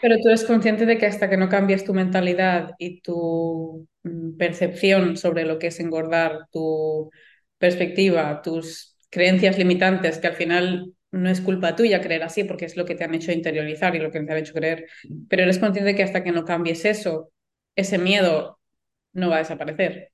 Pero 0.00 0.16
tú 0.22 0.28
eres 0.28 0.44
consciente 0.44 0.86
de 0.86 0.96
que 0.98 1.06
hasta 1.06 1.28
que 1.28 1.36
no 1.36 1.48
cambies 1.48 1.84
tu 1.84 1.92
mentalidad 1.94 2.72
y 2.78 3.00
tu 3.00 3.88
mm, 4.04 4.36
percepción 4.36 5.16
sobre 5.16 5.44
lo 5.44 5.58
que 5.58 5.68
es 5.68 5.80
engordar, 5.80 6.46
tu 6.52 7.10
perspectiva, 7.58 8.40
tus 8.42 8.96
creencias 9.10 9.58
limitantes, 9.58 10.18
que 10.18 10.28
al 10.28 10.36
final 10.36 10.92
no 11.10 11.30
es 11.30 11.40
culpa 11.40 11.74
tuya 11.74 12.00
creer 12.00 12.22
así, 12.22 12.44
porque 12.44 12.66
es 12.66 12.76
lo 12.76 12.84
que 12.84 12.94
te 12.94 13.04
han 13.04 13.14
hecho 13.14 13.32
interiorizar 13.32 13.96
y 13.96 13.98
lo 13.98 14.10
que 14.12 14.20
te 14.20 14.32
han 14.32 14.38
hecho 14.38 14.52
creer, 14.54 14.86
pero 15.28 15.42
eres 15.42 15.58
consciente 15.58 15.90
de 15.92 15.96
que 15.96 16.02
hasta 16.04 16.22
que 16.22 16.32
no 16.32 16.44
cambies 16.44 16.84
eso, 16.84 17.32
ese 17.74 17.98
miedo 17.98 18.60
no 19.12 19.30
va 19.30 19.36
a 19.36 19.38
desaparecer. 19.40 20.12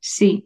Sí, 0.00 0.44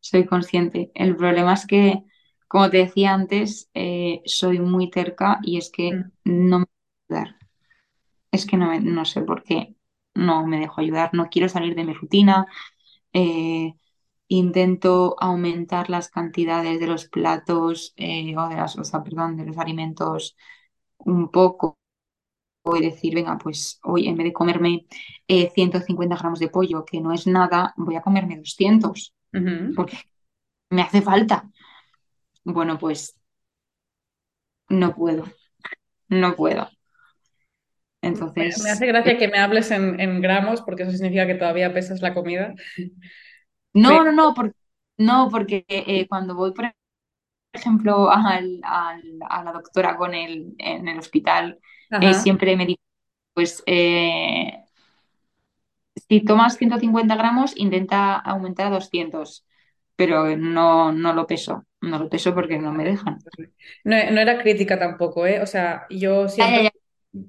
soy 0.00 0.26
consciente. 0.26 0.90
El 0.94 1.16
problema 1.16 1.54
es 1.54 1.66
que, 1.66 2.02
como 2.48 2.70
te 2.70 2.78
decía 2.78 3.14
antes, 3.14 3.70
eh, 3.74 4.22
soy 4.26 4.60
muy 4.60 4.90
terca 4.90 5.38
y 5.42 5.58
es 5.58 5.70
que 5.70 5.92
Mm, 5.92 6.10
no 6.24 6.60
me 6.60 6.66
dejo 6.66 7.14
ayudar. 7.20 7.36
Es 8.32 8.46
que 8.46 8.56
no, 8.56 8.68
me- 8.68 8.80
no 8.80 9.04
sé 9.04 9.22
por 9.22 9.42
qué 9.42 9.74
no 10.14 10.46
me 10.46 10.60
dejo 10.60 10.80
ayudar. 10.80 11.10
No 11.14 11.28
quiero 11.30 11.48
salir 11.48 11.74
de 11.74 11.84
mi 11.84 11.94
rutina. 11.94 12.46
eh, 13.14 13.74
intento 14.28 15.16
aumentar 15.20 15.90
las 15.90 16.10
cantidades 16.10 16.80
de 16.80 16.86
los 16.88 17.06
platos 17.08 17.94
eh, 17.96 18.36
o 18.38 18.48
de 18.48 18.56
las, 18.56 18.78
o 18.78 18.84
sea, 18.84 19.02
perdón, 19.04 19.36
de 19.38 19.46
los 19.46 19.58
alimentos 19.58 20.36
un 20.98 21.30
poco 21.30 21.78
y 22.76 22.80
decir, 22.82 23.14
venga, 23.14 23.38
pues 23.38 23.80
hoy 23.84 24.08
en 24.08 24.16
vez 24.16 24.26
de 24.26 24.32
comerme 24.32 24.86
eh, 25.28 25.50
150 25.54 26.16
gramos 26.16 26.38
de 26.38 26.48
pollo, 26.48 26.84
que 26.84 27.00
no 27.00 27.12
es 27.12 27.26
nada, 27.26 27.72
voy 27.76 27.96
a 27.96 28.02
comerme 28.02 28.36
200 28.36 29.14
ujú. 29.32 29.74
porque 29.74 29.96
me 30.70 30.82
hace 30.82 31.02
falta. 31.02 31.50
Bueno, 32.48 32.78
pues 32.78 33.14
no 34.70 34.94
puedo, 34.94 35.24
no 36.08 36.36
puedo. 36.36 36.68
Me, 38.34 38.54
me 38.56 38.70
Entonces, 38.70 38.70
hace 38.70 38.86
eh, 39.04 39.12
gracia 39.12 39.18
que 39.18 39.28
me 39.28 39.38
hables 39.38 39.70
en, 39.72 39.98
en 40.00 40.20
gramos, 40.20 40.62
porque 40.62 40.84
eso 40.84 40.92
significa 40.92 41.26
que 41.26 41.34
todavía 41.34 41.74
pesas 41.74 42.00
la 42.00 42.14
comida. 42.14 42.54
no, 43.74 44.02
Pero, 44.02 44.04
no, 44.04 44.12
no, 44.12 44.34
No, 44.98 45.28
porque 45.30 45.64
eh, 45.68 46.08
cuando 46.08 46.34
voy, 46.36 46.52
por 46.54 46.74
ejemplo, 47.52 48.10
al- 48.10 48.60
al- 48.64 49.20
a 49.30 49.44
la 49.44 49.52
doctora 49.52 49.96
con 49.96 50.14
el, 50.14 50.54
en 50.58 50.88
el 50.88 50.98
hospital, 50.98 51.60
eh, 52.00 52.14
siempre 52.14 52.56
me 52.56 52.66
dice, 52.66 52.82
pues 53.34 53.62
eh, 53.66 54.64
si 56.08 56.16
tomas 56.24 56.56
150 56.58 57.16
gramos, 57.16 57.52
intenta 57.56 58.14
aumentar 58.16 58.66
a 58.68 58.70
200, 58.70 59.46
pero 59.96 60.36
no, 60.36 60.92
no 60.92 61.12
lo 61.12 61.26
peso, 61.26 61.64
no 61.80 61.98
lo 61.98 62.08
peso 62.10 62.34
porque 62.34 62.58
no 62.58 62.72
me 62.72 62.84
dejan. 62.84 63.18
No, 63.84 63.96
no 64.10 64.20
era 64.20 64.40
crítica 64.42 64.78
tampoco, 64.78 65.26
¿eh? 65.26 65.40
O 65.42 65.46
sea, 65.46 65.86
yo 65.90 66.28
Ya, 66.36 66.50
ya, 66.50 66.62
siempre, 66.62 66.64
ya. 66.64 66.70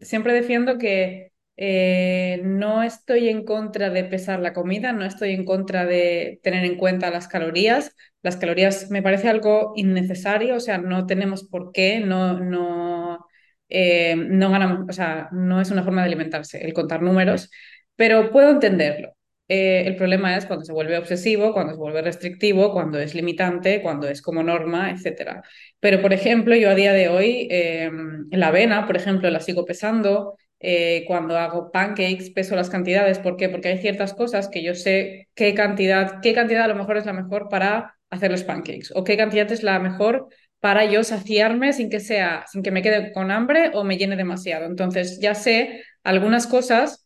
siempre 0.02 0.34
defiendo 0.34 0.78
que 0.78 1.32
eh, 1.58 2.42
no 2.44 2.84
estoy 2.84 3.30
en 3.30 3.46
contra 3.46 3.90
de 3.90 4.04
pesar 4.06 4.40
la 4.40 4.54
comida, 4.54 4.94
no 4.94 5.06
estoy 5.06 5.32
en 5.34 5.46
contra 5.46 5.86
de 5.86 6.40
tener 6.44 6.66
en 6.66 6.78
cuenta 6.78 7.10
las 7.12 7.28
calorías. 7.28 7.96
Las 8.22 8.38
calorías 8.38 8.90
me 8.92 9.02
parece 9.04 9.30
algo 9.30 9.74
innecesario, 9.76 10.56
o 10.56 10.60
sea, 10.60 10.78
no 10.78 11.06
tenemos 11.06 11.44
por 11.48 11.72
qué, 11.72 12.00
no, 12.02 12.40
no, 12.40 13.26
eh, 13.70 14.16
no 14.18 14.52
ganamos, 14.52 14.86
o 14.90 14.94
sea, 14.94 15.30
no 15.32 15.62
es 15.62 15.72
una 15.72 15.84
forma 15.84 16.02
de 16.02 16.08
alimentarse 16.08 16.64
el 16.66 16.74
contar 16.74 17.02
números, 17.02 17.52
pero 17.96 18.32
puedo 18.32 18.50
entenderlo. 18.52 19.14
Eh, 19.50 19.84
el 19.88 19.96
problema 19.98 20.38
es 20.38 20.46
cuando 20.46 20.64
se 20.66 20.72
vuelve 20.74 20.98
obsesivo, 20.98 21.54
cuando 21.54 21.74
se 21.74 21.80
vuelve 21.80 22.02
restrictivo, 22.04 22.72
cuando 22.72 23.00
es 23.00 23.16
limitante, 23.16 23.82
cuando 23.82 24.08
es 24.08 24.22
como 24.22 24.44
norma, 24.44 24.92
etcétera. 24.92 25.44
Pero, 25.80 26.02
por 26.02 26.14
ejemplo, 26.14 26.56
yo 26.56 26.70
a 26.70 26.76
día 26.76 26.94
de 26.94 27.10
hoy, 27.10 27.48
eh, 27.52 27.90
la 28.32 28.48
avena, 28.50 28.86
por 28.86 28.96
ejemplo, 28.98 29.30
la 29.30 29.40
sigo 29.40 29.66
pesando. 29.66 30.36
eh, 30.62 31.06
cuando 31.08 31.38
hago 31.38 31.72
pancakes, 31.72 32.32
peso 32.32 32.54
las 32.56 32.70
cantidades. 32.70 33.18
¿Por 33.20 33.38
qué? 33.38 33.48
Porque 33.50 33.70
hay 33.70 33.78
ciertas 33.78 34.14
cosas 34.14 34.50
que 34.50 34.62
yo 34.62 34.76
sé 34.76 35.30
qué 35.34 35.54
cantidad, 35.54 36.20
qué 36.22 36.34
cantidad 36.34 36.64
a 36.64 36.68
lo 36.68 36.76
mejor 36.76 36.98
es 36.98 37.06
la 37.06 37.14
mejor 37.14 37.48
para 37.50 37.96
hacer 38.10 38.30
los 38.32 38.44
pancakes 38.44 38.90
o 38.94 39.04
qué 39.06 39.16
cantidad 39.18 39.50
es 39.52 39.64
la 39.64 39.80
mejor 39.80 40.28
para 40.60 40.84
yo 40.86 41.04
saciarme 41.06 41.72
sin 41.74 41.90
que 41.90 42.02
sea, 42.02 42.44
sin 42.52 42.62
que 42.64 42.72
me 42.72 42.82
quede 42.82 43.14
con 43.14 43.32
hambre 43.32 43.72
o 43.74 43.84
me 43.86 43.98
llene 43.98 44.18
demasiado. 44.18 44.66
Entonces, 44.66 45.20
ya 45.22 45.34
sé 45.36 45.82
algunas 46.04 46.46
cosas 46.48 47.06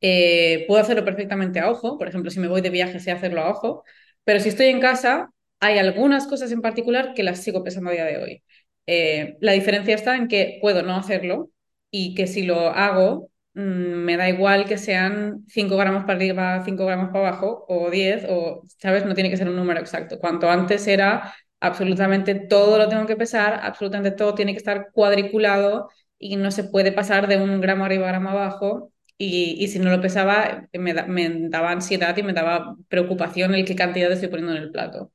eh, 0.00 0.64
puedo 0.68 0.80
hacerlo 0.80 1.04
perfectamente 1.04 1.60
a 1.60 1.70
ojo, 1.70 1.98
por 1.98 2.08
ejemplo, 2.08 2.30
si 2.30 2.40
me 2.40 2.48
voy 2.48 2.60
de 2.60 2.70
viaje 2.70 3.00
sé 3.00 3.10
hacerlo 3.10 3.40
a 3.42 3.50
ojo, 3.50 3.84
pero 4.24 4.40
si 4.40 4.48
estoy 4.50 4.66
en 4.66 4.80
casa, 4.80 5.30
hay 5.60 5.78
algunas 5.78 6.26
cosas 6.26 6.52
en 6.52 6.60
particular 6.62 7.14
que 7.14 7.22
las 7.22 7.42
sigo 7.42 7.64
pesando 7.64 7.90
a 7.90 7.92
día 7.94 8.04
de 8.04 8.18
hoy. 8.18 8.42
Eh, 8.86 9.36
la 9.40 9.52
diferencia 9.52 9.94
está 9.94 10.16
en 10.16 10.28
que 10.28 10.58
puedo 10.62 10.82
no 10.82 10.96
hacerlo 10.96 11.50
y 11.90 12.14
que 12.14 12.26
si 12.26 12.42
lo 12.44 12.70
hago, 12.70 13.30
mm, 13.54 13.60
me 13.60 14.16
da 14.16 14.28
igual 14.28 14.66
que 14.66 14.78
sean 14.78 15.44
5 15.48 15.76
gramos 15.76 16.02
para 16.04 16.14
arriba, 16.14 16.62
5 16.64 16.86
gramos 16.86 17.08
para 17.10 17.28
abajo, 17.28 17.64
o 17.68 17.90
10 17.90 18.24
o, 18.28 18.62
¿sabes? 18.78 19.04
No 19.04 19.14
tiene 19.14 19.30
que 19.30 19.36
ser 19.36 19.48
un 19.48 19.56
número 19.56 19.80
exacto. 19.80 20.18
Cuanto 20.18 20.50
antes 20.50 20.86
era 20.86 21.34
absolutamente 21.60 22.34
todo 22.36 22.78
lo 22.78 22.88
tengo 22.88 23.06
que 23.06 23.16
pesar, 23.16 23.60
absolutamente 23.62 24.12
todo 24.16 24.34
tiene 24.34 24.52
que 24.52 24.58
estar 24.58 24.90
cuadriculado 24.92 25.88
y 26.18 26.36
no 26.36 26.50
se 26.50 26.64
puede 26.64 26.92
pasar 26.92 27.26
de 27.28 27.36
un 27.38 27.60
gramo 27.60 27.84
arriba, 27.84 28.06
gramo 28.08 28.30
abajo 28.30 28.92
y, 29.18 29.56
y 29.64 29.68
si 29.68 29.78
no 29.80 29.90
lo 29.90 30.00
pesaba, 30.00 30.68
me, 30.72 30.94
da- 30.94 31.06
me 31.06 31.48
daba 31.50 31.72
ansiedad 31.72 32.16
y 32.16 32.22
me 32.22 32.32
daba 32.34 32.76
preocupación 32.88 33.54
el 33.54 33.64
qué 33.66 33.76
cantidad 33.76 34.12
estoy 34.12 34.28
poniendo 34.28 34.56
en 34.56 34.62
el 34.62 34.70
plato. 34.72 35.12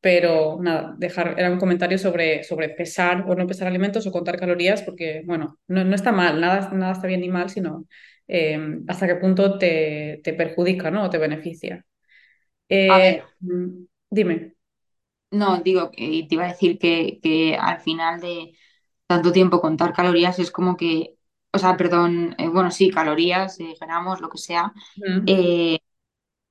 Pero 0.00 0.58
nada, 0.62 0.94
dejar, 0.98 1.36
era 1.38 1.50
un 1.52 1.58
comentario 1.60 1.98
sobre, 1.98 2.44
sobre 2.44 2.70
pesar 2.70 3.24
o 3.28 3.34
no 3.36 3.46
pesar 3.46 3.68
alimentos 3.68 4.06
o 4.06 4.12
contar 4.12 4.38
calorías, 4.40 4.82
porque, 4.82 5.22
bueno, 5.26 5.58
no, 5.68 5.84
no 5.84 5.94
está 5.94 6.12
mal, 6.12 6.40
nada, 6.40 6.70
nada 6.72 6.92
está 6.92 7.06
bien 7.08 7.20
ni 7.22 7.28
mal, 7.30 7.50
sino 7.50 7.86
eh, 8.28 8.58
hasta 8.88 9.06
qué 9.08 9.16
punto 9.16 9.58
te, 9.58 10.20
te 10.24 10.34
perjudica, 10.34 10.90
¿no? 10.90 11.04
O 11.04 11.10
te 11.10 11.18
beneficia. 11.18 11.84
A 12.86 12.98
Eh, 12.98 13.00
ver, 13.00 13.24
mm, 13.40 13.86
dime. 14.10 14.54
no, 15.30 15.60
digo, 15.62 15.90
que 15.90 16.26
te 16.28 16.34
iba 16.34 16.44
a 16.44 16.48
decir 16.48 16.78
que, 16.78 17.18
que 17.22 17.56
al 17.56 17.80
final 17.80 18.20
de 18.20 18.52
tanto 19.06 19.32
tiempo 19.32 19.60
contar 19.60 19.92
calorías 19.92 20.38
es 20.38 20.50
como 20.50 20.76
que, 20.76 21.16
o 21.52 21.58
sea, 21.58 21.76
perdón, 21.76 22.34
eh, 22.38 22.48
bueno, 22.48 22.70
sí, 22.70 22.90
calorías, 22.90 23.58
eh, 23.60 23.74
gramos, 23.80 24.20
lo 24.20 24.28
que 24.30 24.38
sea, 24.38 24.72
eh, 25.26 25.78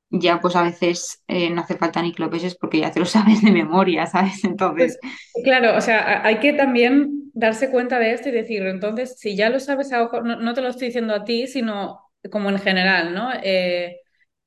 ya 0.10 0.42
pues 0.42 0.56
a 0.56 0.64
veces 0.64 1.24
eh, 1.28 1.50
no 1.52 1.62
hace 1.62 1.78
falta 1.78 2.02
ni 2.02 2.14
que 2.14 2.24
lo 2.24 2.30
peses 2.30 2.56
porque 2.58 2.80
ya 2.80 2.92
te 2.92 3.00
lo 3.00 3.06
sabes 3.08 3.42
de 3.42 3.52
memoria, 3.52 4.06
¿sabes? 4.08 4.44
Pues 4.76 4.94
Entonces, 4.94 5.00
claro, 5.44 5.78
o 5.78 5.82
sea, 5.82 6.26
hay 6.26 6.40
que 6.40 6.54
también 6.54 7.32
darse 7.34 7.70
cuenta 7.72 8.00
de 8.00 8.14
esto 8.14 8.30
y 8.30 8.32
decir, 8.32 8.64
entonces, 8.64 9.16
si 9.20 9.36
ya 9.36 9.50
lo 9.50 9.60
sabes 9.60 9.92
a 9.94 10.04
ojo, 10.04 10.22
no, 10.22 10.38
no 10.38 10.54
te 10.54 10.62
lo 10.62 10.70
estoy 10.70 10.88
diciendo 10.88 11.14
a 11.14 11.24
ti, 11.24 11.48
sino 11.48 12.00
como 12.32 12.50
en 12.50 12.60
general, 12.60 13.14
¿no? 13.14 13.30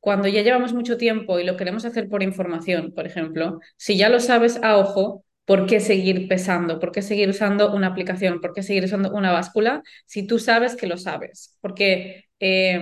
Cuando 0.00 0.28
ya 0.28 0.42
llevamos 0.42 0.74
mucho 0.74 0.98
tiempo 0.98 1.38
y 1.38 1.44
lo 1.44 1.56
queremos 1.56 1.84
hacer 1.86 2.08
por 2.08 2.22
información, 2.22 2.92
por 2.94 3.06
ejemplo, 3.06 3.60
si 3.76 3.96
ya 3.96 4.10
lo 4.10 4.20
sabes 4.20 4.60
a 4.62 4.76
ojo, 4.76 5.24
¿por 5.44 5.66
qué 5.66 5.80
seguir 5.80 6.28
pesando? 6.28 6.78
¿Por 6.80 6.92
qué 6.92 7.02
seguir 7.02 7.28
usando 7.28 7.74
una 7.74 7.88
aplicación? 7.88 8.40
¿Por 8.40 8.52
qué 8.54 8.62
seguir 8.62 8.84
usando 8.84 9.12
una 9.12 9.32
báscula 9.32 9.82
si 10.06 10.26
tú 10.26 10.38
sabes 10.38 10.76
que 10.76 10.86
lo 10.86 10.96
sabes? 10.96 11.58
Porque 11.60 12.26
eh, 12.40 12.80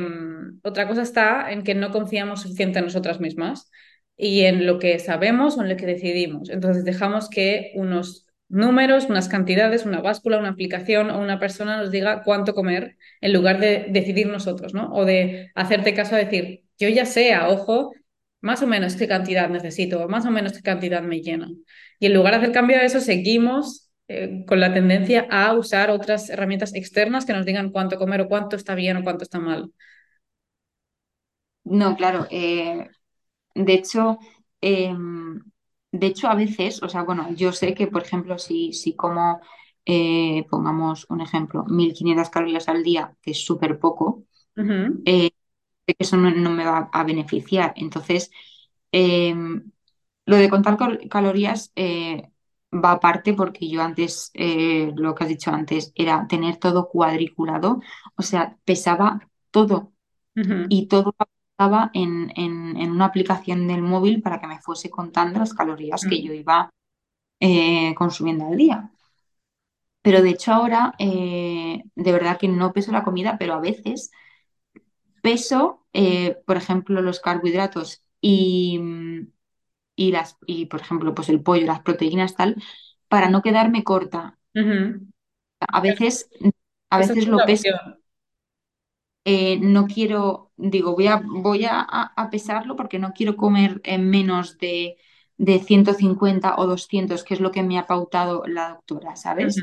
otra 0.62 0.88
cosa 0.88 1.02
está 1.02 1.52
en 1.52 1.62
que 1.64 1.74
no 1.74 1.90
confiamos 1.90 2.42
suficiente 2.42 2.78
en 2.78 2.86
nosotras 2.86 3.20
mismas 3.20 3.70
y 4.16 4.42
en 4.42 4.66
lo 4.66 4.78
que 4.78 4.98
sabemos 4.98 5.56
o 5.56 5.62
en 5.62 5.68
lo 5.68 5.76
que 5.76 5.86
decidimos. 5.86 6.50
Entonces 6.50 6.84
dejamos 6.84 7.28
que 7.28 7.72
unos 7.74 8.26
números, 8.48 9.06
unas 9.08 9.28
cantidades, 9.28 9.86
una 9.86 10.00
báscula, 10.00 10.38
una 10.38 10.50
aplicación 10.50 11.10
o 11.10 11.18
una 11.18 11.38
persona 11.38 11.78
nos 11.78 11.90
diga 11.90 12.22
cuánto 12.22 12.54
comer 12.54 12.96
en 13.20 13.32
lugar 13.32 13.58
de 13.60 13.86
decidir 13.88 14.26
nosotros, 14.28 14.74
¿no? 14.74 14.92
O 14.92 15.04
de 15.04 15.50
hacerte 15.54 15.94
caso 15.94 16.14
a 16.14 16.18
decir, 16.18 16.62
yo 16.78 16.88
ya 16.88 17.06
sé, 17.06 17.32
a 17.32 17.48
ojo, 17.48 17.92
más 18.42 18.62
o 18.62 18.66
menos 18.68 18.96
qué 18.96 19.08
cantidad 19.08 19.48
necesito, 19.50 20.08
más 20.08 20.26
o 20.26 20.30
menos 20.32 20.52
qué 20.54 20.62
cantidad 20.62 21.02
me 21.02 21.22
llena. 21.22 21.50
Y 22.00 22.06
en 22.06 22.14
lugar 22.14 22.34
de 22.34 22.38
hacer 22.40 22.52
cambio 22.52 22.78
a 22.78 22.82
eso, 22.82 23.00
seguimos 23.00 23.90
eh, 24.08 24.44
con 24.46 24.60
la 24.60 24.74
tendencia 24.74 25.26
a 25.30 25.54
usar 25.54 25.90
otras 25.90 26.30
herramientas 26.30 26.74
externas 26.74 27.24
que 27.26 27.32
nos 27.34 27.46
digan 27.46 27.70
cuánto 27.72 27.98
comer 27.98 28.22
o 28.22 28.28
cuánto 28.28 28.56
está 28.56 28.74
bien 28.74 28.98
o 28.98 29.04
cuánto 29.04 29.24
está 29.24 29.40
mal. 29.40 29.72
no, 31.64 31.96
claro, 31.96 32.26
eh, 32.30 32.88
de 33.54 33.74
hecho, 33.74 34.18
eh, 34.60 34.94
de 35.92 36.06
hecho 36.06 36.28
a 36.28 36.34
veces, 36.34 36.82
o 36.82 36.88
sea, 36.88 37.02
bueno, 37.04 37.32
yo 37.34 37.52
sé 37.52 37.74
que, 37.74 37.86
por 37.88 38.02
ejemplo, 38.02 38.38
si, 38.38 38.72
si 38.72 38.96
como, 38.96 39.40
eh, 39.86 40.46
pongamos 40.50 41.06
un 41.10 41.20
ejemplo, 41.20 41.64
1500 41.66 42.30
calorías 42.30 42.68
al 42.68 42.82
día, 42.82 43.14
que 43.22 43.32
es 43.32 43.44
súper 43.44 43.78
poco, 43.78 44.24
eh, 45.04 45.30
sé 45.86 45.94
que 45.94 46.04
eso 46.04 46.16
no, 46.16 46.30
no 46.30 46.50
me 46.50 46.64
va 46.64 46.90
a 46.92 47.04
beneficiar. 47.04 47.72
Entonces, 47.76 48.30
eh, 48.92 49.34
lo 50.26 50.36
de 50.36 50.50
contar 50.50 50.76
cal- 50.76 51.08
calorías 51.10 51.72
eh, 51.76 52.30
va 52.72 52.92
aparte 52.92 53.34
porque 53.34 53.68
yo 53.68 53.82
antes, 53.82 54.30
eh, 54.34 54.92
lo 54.96 55.14
que 55.14 55.24
has 55.24 55.30
dicho 55.30 55.50
antes, 55.50 55.92
era 55.94 56.26
tener 56.28 56.56
todo 56.58 56.88
cuadriculado, 56.88 57.80
o 58.16 58.22
sea, 58.22 58.58
pesaba 58.64 59.28
todo 59.50 59.92
y 60.68 60.88
todo 60.88 61.14
apuntaba 61.18 61.90
en, 61.94 62.32
en, 62.36 62.76
en 62.78 62.90
una 62.92 63.06
aplicación 63.06 63.68
del 63.68 63.82
móvil 63.82 64.22
para 64.22 64.40
que 64.40 64.46
me 64.48 64.60
fuese 64.62 64.90
contando 64.90 65.40
las 65.40 65.54
calorías 65.54 66.06
que 66.06 66.22
yo 66.22 66.32
ujú, 66.32 66.34
iba 66.34 66.70
eh, 67.40 67.94
consumiendo 67.96 68.46
al 68.48 68.56
día. 68.58 68.92
Pero 70.02 70.22
de 70.22 70.30
hecho 70.30 70.52
ahora, 70.52 70.94
de 70.98 72.12
verdad 72.12 72.38
que 72.38 72.48
no 72.48 72.72
peso 72.72 72.92
la 72.92 73.04
comida, 73.04 73.36
pero 73.38 73.54
a 73.54 73.60
veces 73.60 74.10
peso, 75.22 75.86
eh, 75.94 76.38
por 76.46 76.58
ejemplo, 76.58 77.02
los 77.02 77.20
carbohidratos 77.20 78.04
y, 78.20 78.80
y, 79.96 80.12
las, 80.12 80.36
y, 80.46 80.66
por 80.66 80.80
ejemplo, 80.80 81.14
pues 81.14 81.28
el 81.28 81.42
pollo, 81.42 81.66
las 81.66 81.80
proteínas, 81.80 82.34
tal, 82.36 82.62
para 83.08 83.30
no 83.30 83.42
quedarme 83.42 83.84
corta. 83.84 84.38
A 85.76 85.80
veces, 85.80 86.28
a 86.90 86.98
veces 86.98 87.26
lo 87.26 87.44
peso, 87.44 87.68
eh, 89.24 89.58
no 89.60 89.86
quiero, 89.86 90.52
digo, 90.56 90.94
voy 90.94 91.06
a, 91.06 91.22
voy 91.24 91.64
a, 91.64 91.80
a 91.80 92.30
pesarlo 92.30 92.76
porque 92.76 92.98
no 92.98 93.12
quiero 93.12 93.36
comer 93.36 93.80
en 93.84 94.10
menos 94.10 94.58
de, 94.58 94.96
de 95.36 95.58
150 95.60 96.56
o 96.56 96.66
200 96.66 97.22
que 97.24 97.34
es 97.34 97.40
lo 97.40 97.52
que 97.52 97.62
me 97.62 97.78
ha 97.78 97.86
pautado 97.86 98.42
la 98.46 98.70
doctora, 98.70 99.14
¿sabes? 99.16 99.56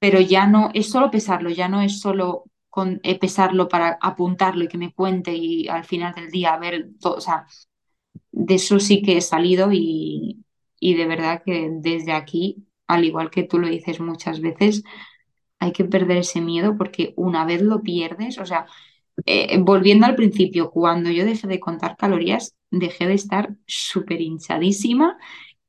Pero 0.00 0.20
ya 0.20 0.46
no, 0.46 0.70
es 0.74 0.90
solo 0.90 1.10
pesarlo, 1.10 1.50
ya 1.50 1.68
no 1.68 1.82
es 1.82 2.00
solo 2.00 2.44
con, 2.70 3.00
eh, 3.02 3.18
pesarlo 3.18 3.68
para 3.68 3.98
apuntarlo 4.00 4.64
y 4.64 4.68
que 4.68 4.78
me 4.78 4.92
cuente 4.94 5.34
y 5.34 5.68
al 5.68 5.84
final 5.84 6.14
del 6.14 6.30
día 6.30 6.56
ver 6.58 6.90
todo, 7.00 7.16
o 7.16 7.20
sea, 7.20 7.46
de 8.32 8.54
eso 8.56 8.78
sí 8.80 9.02
que 9.02 9.16
he 9.18 9.20
salido 9.20 9.70
y, 9.72 10.44
y 10.80 10.94
de 10.94 11.06
verdad 11.06 11.42
que 11.44 11.68
desde 11.72 12.12
aquí, 12.12 12.66
al 12.86 13.04
igual 13.04 13.30
que 13.30 13.44
tú 13.44 13.58
lo 13.58 13.68
dices 13.68 14.00
muchas 14.00 14.40
veces, 14.40 14.82
hay 15.58 15.72
que 15.72 15.84
perder 15.84 16.18
ese 16.18 16.40
miedo 16.40 16.76
porque 16.76 17.14
una 17.16 17.44
vez 17.44 17.62
lo 17.62 17.82
pierdes, 17.82 18.38
o 18.38 18.46
sea, 18.46 18.66
eh, 19.26 19.58
volviendo 19.60 20.06
al 20.06 20.16
principio, 20.16 20.70
cuando 20.70 21.10
yo 21.10 21.24
dejé 21.26 21.46
de 21.48 21.60
contar 21.60 21.96
calorías, 21.96 22.54
dejé 22.70 23.06
de 23.08 23.14
estar 23.14 23.56
súper 23.66 24.20
hinchadísima 24.22 25.18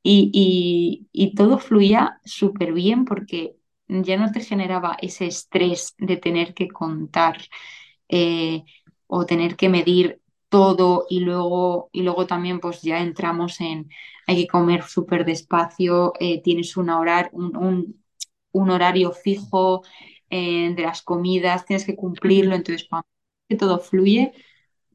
y, 0.02 0.30
y- 0.34 1.08
y 1.12 1.34
todo 1.34 1.58
fluía 1.58 2.20
súper 2.24 2.72
bien 2.74 3.04
porque 3.06 3.56
ya 4.04 4.16
no 4.16 4.30
te 4.32 4.40
generaba 4.40 4.96
ese 5.00 5.26
estrés 5.26 5.94
de 5.98 6.16
tener 6.16 6.54
que 6.54 6.68
contar 6.68 7.38
eh, 8.08 8.64
o 9.06 9.26
tener 9.26 9.56
que 9.56 9.68
medir. 9.68 10.20
todo 10.48 11.06
y 11.08 11.20
luego, 11.20 11.88
y 11.92 12.02
luego 12.02 12.26
también 12.26 12.60
pues 12.60 12.82
ya 12.82 13.00
entramos 13.00 13.58
en, 13.62 13.88
hay 14.26 14.36
que 14.42 14.48
comer 14.48 14.82
súper 14.82 15.24
despacio, 15.24 16.12
eh, 16.20 16.42
tienes 16.42 16.76
un, 16.76 16.90
un- 17.32 18.04
un 18.52 18.70
horario 18.70 19.12
fijo 19.12 19.82
eh, 20.30 20.74
de 20.74 20.82
las 20.82 21.02
comidas, 21.02 21.64
tienes 21.66 21.86
que 21.86 21.96
cumplirlo, 21.96 22.54
entonces 22.54 22.86
cuando 22.88 23.06
todo 23.58 23.78
fluye, 23.80 24.32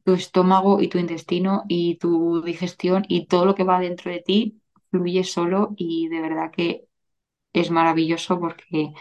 tu 0.04 0.14
estómago 0.14 0.80
y 0.82 0.88
tu 0.88 0.98
intestino 0.98 1.64
y 1.68 1.96
tu 1.98 2.42
digestión 2.42 3.04
y 3.08 3.26
todo 3.26 3.46
lo 3.46 3.54
que 3.54 3.64
va 3.64 3.80
dentro 3.80 4.10
de 4.10 4.20
ti 4.22 4.60
fluye 4.90 5.24
solo 5.24 5.74
y 5.76 6.08
de 6.08 6.20
verdad 6.22 6.50
que 6.52 6.87
es 7.52 7.70
maravilloso 7.70 8.40
porque 8.40 8.92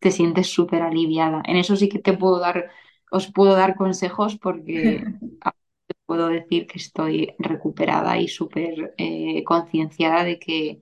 te 0.00 0.10
sientes 0.10 0.48
súper 0.48 0.82
aliviada. 0.82 1.42
En 1.46 1.56
eso 1.56 1.76
sí 1.76 1.88
que 1.88 1.98
te 2.00 2.12
puedo 2.16 2.38
dar, 2.40 2.70
os 3.10 3.32
puedo 3.32 3.54
dar 3.56 3.76
consejos 3.76 4.36
porque 4.38 5.08
puedo 6.06 6.28
decir 6.28 6.66
que 6.66 6.78
estoy 6.78 7.34
recuperada 7.38 8.18
y 8.18 8.28
súper 8.28 8.94
eh, 8.98 9.44
concienciada 9.44 10.24
de 10.24 10.38
que, 10.38 10.80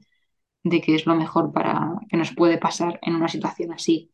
de 0.64 0.80
que 0.82 0.94
es 0.96 1.06
lo 1.06 1.16
mejor 1.16 1.52
para 1.52 1.92
que 2.10 2.16
nos 2.18 2.34
puede 2.34 2.58
pasar 2.58 2.98
en 3.02 3.16
una 3.16 3.28
situación 3.28 3.72
así. 3.72 4.12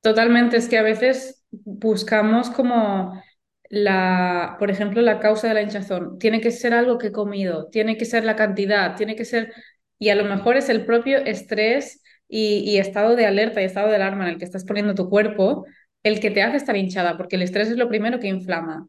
Totalmente, 0.00 0.56
es 0.58 0.68
que 0.68 0.76
a 0.78 0.82
veces 0.82 1.42
buscamos 1.50 2.50
como 2.50 3.22
la, 3.70 4.56
por 4.58 4.70
ejemplo, 4.70 5.00
la 5.00 5.18
causa 5.18 5.48
de 5.48 5.54
la 5.54 5.62
hinchazón. 5.62 6.18
Tiene 6.18 6.40
que 6.42 6.50
ser 6.50 6.74
algo 6.74 6.98
que 6.98 7.06
he 7.08 7.12
comido, 7.12 7.68
tiene 7.70 7.96
que 7.96 8.04
ser 8.04 8.24
la 8.24 8.36
cantidad, 8.36 8.96
tiene 8.96 9.16
que 9.16 9.24
ser, 9.24 9.52
y 9.98 10.10
a 10.10 10.14
lo 10.14 10.24
mejor 10.24 10.56
es 10.56 10.68
el 10.68 10.84
propio 10.84 11.18
estrés 11.18 12.02
y, 12.28 12.78
estado 12.78 13.16
de 13.16 13.26
alerta 13.26 13.62
y 13.62 13.64
estado 13.64 13.88
de 13.88 13.96
alarma 13.96 14.24
en 14.24 14.30
el 14.34 14.38
que 14.38 14.44
estás 14.44 14.64
poniendo 14.64 14.94
tu 14.94 15.08
cuerpo 15.08 15.66
el 16.02 16.20
que 16.20 16.30
te 16.30 16.42
hace 16.42 16.56
estar 16.58 16.76
hinchada, 16.76 17.16
porque 17.16 17.36
el 17.36 17.42
estrés 17.42 17.68
es 17.70 17.78
lo 17.78 17.88
primero 17.88 18.20
que 18.20 18.28
inflama. 18.28 18.88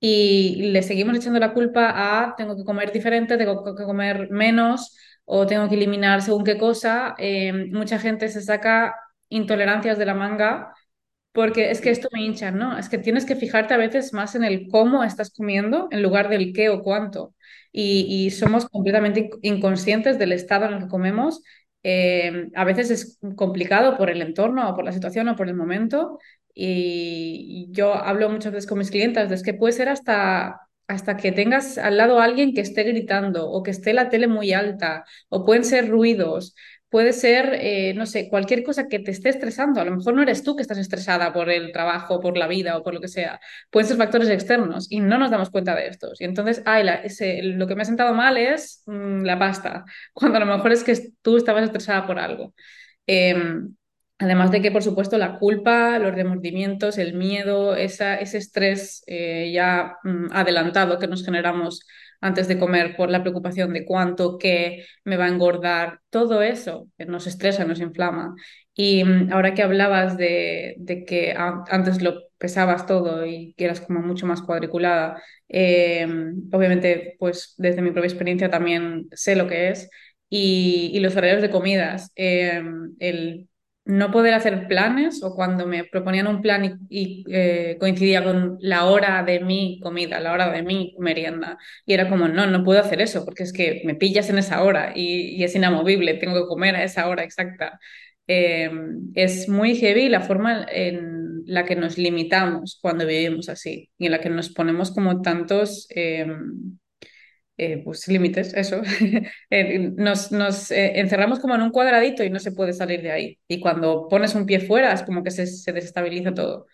Y 0.00 0.70
le 0.72 0.82
seguimos 0.82 1.16
echando 1.16 1.38
la 1.40 1.54
culpa 1.54 1.92
a 1.94 2.34
tengo 2.36 2.56
que 2.56 2.64
comer 2.64 2.92
diferente, 2.92 3.36
tengo 3.38 3.64
que 3.76 3.84
comer 3.84 4.30
menos 4.30 4.96
o 5.24 5.46
tengo 5.46 5.68
que 5.68 5.76
eliminar 5.76 6.22
según 6.22 6.44
qué 6.44 6.58
cosa. 6.58 7.14
Eh, 7.18 7.52
mucha 7.72 7.98
gente 7.98 8.28
se 8.28 8.42
saca 8.42 8.94
intolerancias 9.28 9.98
de 9.98 10.06
la 10.06 10.14
manga, 10.14 10.74
porque 11.34 11.70
es 11.72 11.82
que 11.82 11.90
esto 11.90 12.08
me 12.12 12.22
hincha, 12.22 12.52
¿no? 12.52 12.78
Es 12.78 12.88
que 12.88 12.98
tienes 12.98 13.26
que 13.26 13.36
fijarte 13.36 13.74
a 13.74 13.78
veces 13.78 14.14
más 14.14 14.36
en 14.36 14.44
el 14.44 14.68
cómo 14.70 15.04
estás 15.04 15.30
comiendo 15.32 15.88
en 15.92 16.02
lugar 16.02 16.30
del 16.30 16.54
qué 16.54 16.70
o 16.70 16.82
cuánto. 16.82 17.34
Y, 17.72 18.06
y 18.26 18.30
somos 18.32 18.66
completamente 18.68 19.30
inc- 19.30 19.40
inconscientes 19.42 20.18
del 20.18 20.32
estado 20.32 20.66
en 20.66 20.74
el 20.74 20.80
que 20.84 20.88
comemos. 20.88 21.42
Eh, 21.82 22.48
a 22.54 22.64
veces 22.64 22.90
es 22.90 23.18
complicado 23.36 23.96
por 23.98 24.10
el 24.10 24.22
entorno 24.22 24.70
o 24.70 24.74
por 24.76 24.84
la 24.86 24.92
situación 24.92 25.28
o 25.28 25.36
por 25.36 25.48
el 25.48 25.54
momento. 25.56 26.18
Y 26.54 27.66
yo 27.72 27.94
hablo 27.94 28.28
muchas 28.30 28.52
veces 28.52 28.68
con 28.68 28.78
mis 28.78 28.90
clientes 28.90 29.28
de 29.28 29.34
es 29.34 29.42
que 29.42 29.54
puede 29.54 29.72
ser 29.72 29.88
hasta, 29.88 30.60
hasta 30.86 31.16
que 31.16 31.32
tengas 31.32 31.78
al 31.78 31.96
lado 31.96 32.20
a 32.20 32.24
alguien 32.24 32.54
que 32.54 32.60
esté 32.60 32.84
gritando 32.84 33.50
o 33.50 33.62
que 33.62 33.70
esté 33.72 33.92
la 33.92 34.08
tele 34.08 34.28
muy 34.28 34.52
alta 34.52 35.04
o 35.28 35.44
pueden 35.44 35.64
ser 35.64 35.88
ruidos 35.90 36.54
Puede 36.94 37.12
ser, 37.12 37.58
eh, 37.60 37.92
no 37.94 38.06
sé, 38.06 38.28
cualquier 38.28 38.62
cosa 38.62 38.86
que 38.86 39.00
te 39.00 39.10
esté 39.10 39.28
estresando. 39.28 39.80
A 39.80 39.84
lo 39.84 39.96
mejor 39.96 40.14
no 40.14 40.22
eres 40.22 40.44
tú 40.44 40.54
que 40.54 40.62
estás 40.62 40.78
estresada 40.78 41.32
por 41.32 41.50
el 41.50 41.72
trabajo, 41.72 42.20
por 42.20 42.36
la 42.36 42.46
vida 42.46 42.78
o 42.78 42.84
por 42.84 42.94
lo 42.94 43.00
que 43.00 43.08
sea. 43.08 43.40
Pueden 43.68 43.88
ser 43.88 43.96
factores 43.96 44.28
externos 44.28 44.86
y 44.88 45.00
no 45.00 45.18
nos 45.18 45.32
damos 45.32 45.50
cuenta 45.50 45.74
de 45.74 45.88
estos. 45.88 46.20
Y 46.20 46.24
entonces, 46.24 46.62
ay, 46.66 46.84
lo 47.42 47.66
que 47.66 47.74
me 47.74 47.82
ha 47.82 47.84
sentado 47.84 48.14
mal 48.14 48.36
es 48.36 48.84
mm, 48.86 49.24
la 49.24 49.36
pasta, 49.40 49.84
cuando 50.14 50.36
a 50.36 50.40
lo 50.44 50.46
mejor 50.46 50.70
es 50.70 50.84
que 50.84 50.96
tú 51.20 51.36
estabas 51.36 51.64
estresada 51.64 52.06
por 52.06 52.20
algo. 52.20 52.54
Em, 53.08 53.74
además 54.20 54.52
de 54.52 54.62
que, 54.62 54.70
por 54.70 54.84
supuesto, 54.84 55.18
la 55.18 55.38
culpa, 55.40 55.98
los 55.98 56.14
remordimientos, 56.14 56.98
el 56.98 57.14
miedo, 57.14 57.74
ese 57.74 58.22
estrés 58.22 59.02
eh, 59.08 59.50
ya 59.52 59.96
mm, 60.04 60.26
adelantado 60.30 61.00
que 61.00 61.08
nos 61.08 61.24
generamos 61.24 61.80
antes 62.24 62.48
de 62.48 62.58
comer 62.58 62.96
por 62.96 63.10
la 63.10 63.20
preocupación 63.22 63.72
de 63.74 63.84
cuánto, 63.84 64.38
qué 64.38 64.86
me 65.04 65.18
va 65.18 65.26
a 65.26 65.28
engordar, 65.28 66.00
todo 66.08 66.40
eso 66.42 66.88
nos 67.06 67.26
estresa, 67.26 67.66
nos 67.66 67.80
inflama. 67.80 68.34
Y 68.74 69.04
mm, 69.04 69.30
ahora 69.32 69.52
que 69.54 69.62
hablabas 69.62 70.16
de, 70.16 70.76
que 71.06 71.34
antes 71.36 72.00
lo 72.02 72.22
pesabas 72.38 72.86
todo 72.86 73.26
y 73.26 73.54
que 73.58 73.66
eras 73.66 73.80
como 73.82 74.00
mucho 74.00 74.26
más 74.26 74.40
cuadriculada, 74.42 75.22
eh, 75.48 76.06
obviamente, 76.50 77.16
pues 77.18 77.54
desde 77.58 77.82
mi 77.82 77.90
propia 77.90 78.08
experiencia 78.08 78.50
también 78.50 79.06
sé 79.12 79.36
lo 79.36 79.46
que 79.46 79.68
es 79.68 79.90
y, 80.30 80.98
los 81.00 81.16
horarios 81.16 81.42
de 81.42 81.50
comidas. 81.50 82.10
eh, 82.16 82.62
el 83.00 83.48
no 83.84 84.10
poder 84.10 84.34
hacer 84.34 84.66
planes 84.66 85.22
o 85.22 85.34
cuando 85.34 85.66
me 85.66 85.84
proponían 85.84 86.26
un 86.26 86.40
plan 86.40 86.80
y, 86.88 87.24
eh, 87.30 87.76
coincidía 87.78 88.24
con 88.24 88.56
la 88.60 88.86
hora 88.86 89.22
de 89.22 89.40
mi 89.40 89.78
comida, 89.80 90.20
la 90.20 90.32
hora 90.32 90.50
de 90.50 90.62
mi 90.62 90.94
merienda. 90.98 91.58
Y 91.86 91.94
era 91.94 92.08
como, 92.08 92.28
no, 92.28 92.46
no 92.46 92.64
puedo 92.64 92.80
hacer 92.80 93.00
eso 93.02 93.24
porque 93.24 93.42
es 93.42 93.52
que 93.52 93.82
me 93.84 93.94
pillas 93.94 94.30
en 94.30 94.38
esa 94.38 94.62
hora 94.62 94.92
y, 94.94 95.36
y 95.36 95.44
es 95.44 95.54
inamovible, 95.54 96.14
tengo 96.14 96.34
que 96.42 96.48
comer 96.48 96.76
a 96.76 96.84
esa 96.84 97.08
hora 97.08 97.24
exacta. 97.24 97.78
Eh, 98.26 98.70
es 99.14 99.48
muy 99.48 99.76
heavy 99.76 100.08
la 100.08 100.20
forma 100.22 100.66
en 100.70 101.42
la 101.46 101.64
que 101.64 101.76
nos 101.76 101.98
limitamos 101.98 102.78
cuando 102.80 103.06
vivimos 103.06 103.50
así 103.50 103.90
y 103.98 104.06
en 104.06 104.12
la 104.12 104.20
que 104.20 104.30
nos 104.30 104.50
ponemos 104.50 104.92
como 104.92 105.20
tantos... 105.22 105.86
eh, 105.94 106.26
eh, 107.56 107.82
pues 107.84 108.08
límites, 108.08 108.54
eso. 108.54 108.82
Eh, 109.50 109.78
nos 109.96 110.32
nos 110.32 110.70
eh, 110.70 110.98
encerramos 111.00 111.38
como 111.40 111.54
en 111.54 111.62
un 111.62 111.70
cuadradito 111.70 112.24
y 112.24 112.30
no 112.30 112.40
se 112.40 112.52
puede 112.52 112.72
salir 112.72 113.02
de 113.02 113.12
ahí. 113.12 113.38
Y 113.48 113.60
cuando 113.60 114.08
pones 114.08 114.34
un 114.34 114.46
pie 114.46 114.60
fuera 114.60 114.92
es 114.92 115.02
como 115.02 115.22
que 115.22 115.30
se, 115.30 115.46
se 115.46 115.72
desestabiliza 115.72 116.34
todo. 116.34 116.66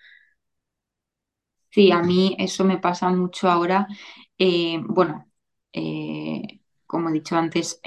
Sí, 1.70 1.92
a 1.92 2.02
mí 2.02 2.36
eso 2.38 2.64
me 2.64 2.78
pasa 2.78 3.08
mucho 3.10 3.48
ahora. 3.48 3.86
Bueno, 4.88 5.26
como 6.86 7.08
he 7.10 7.12
dicho 7.12 7.36
antes, 7.36 7.80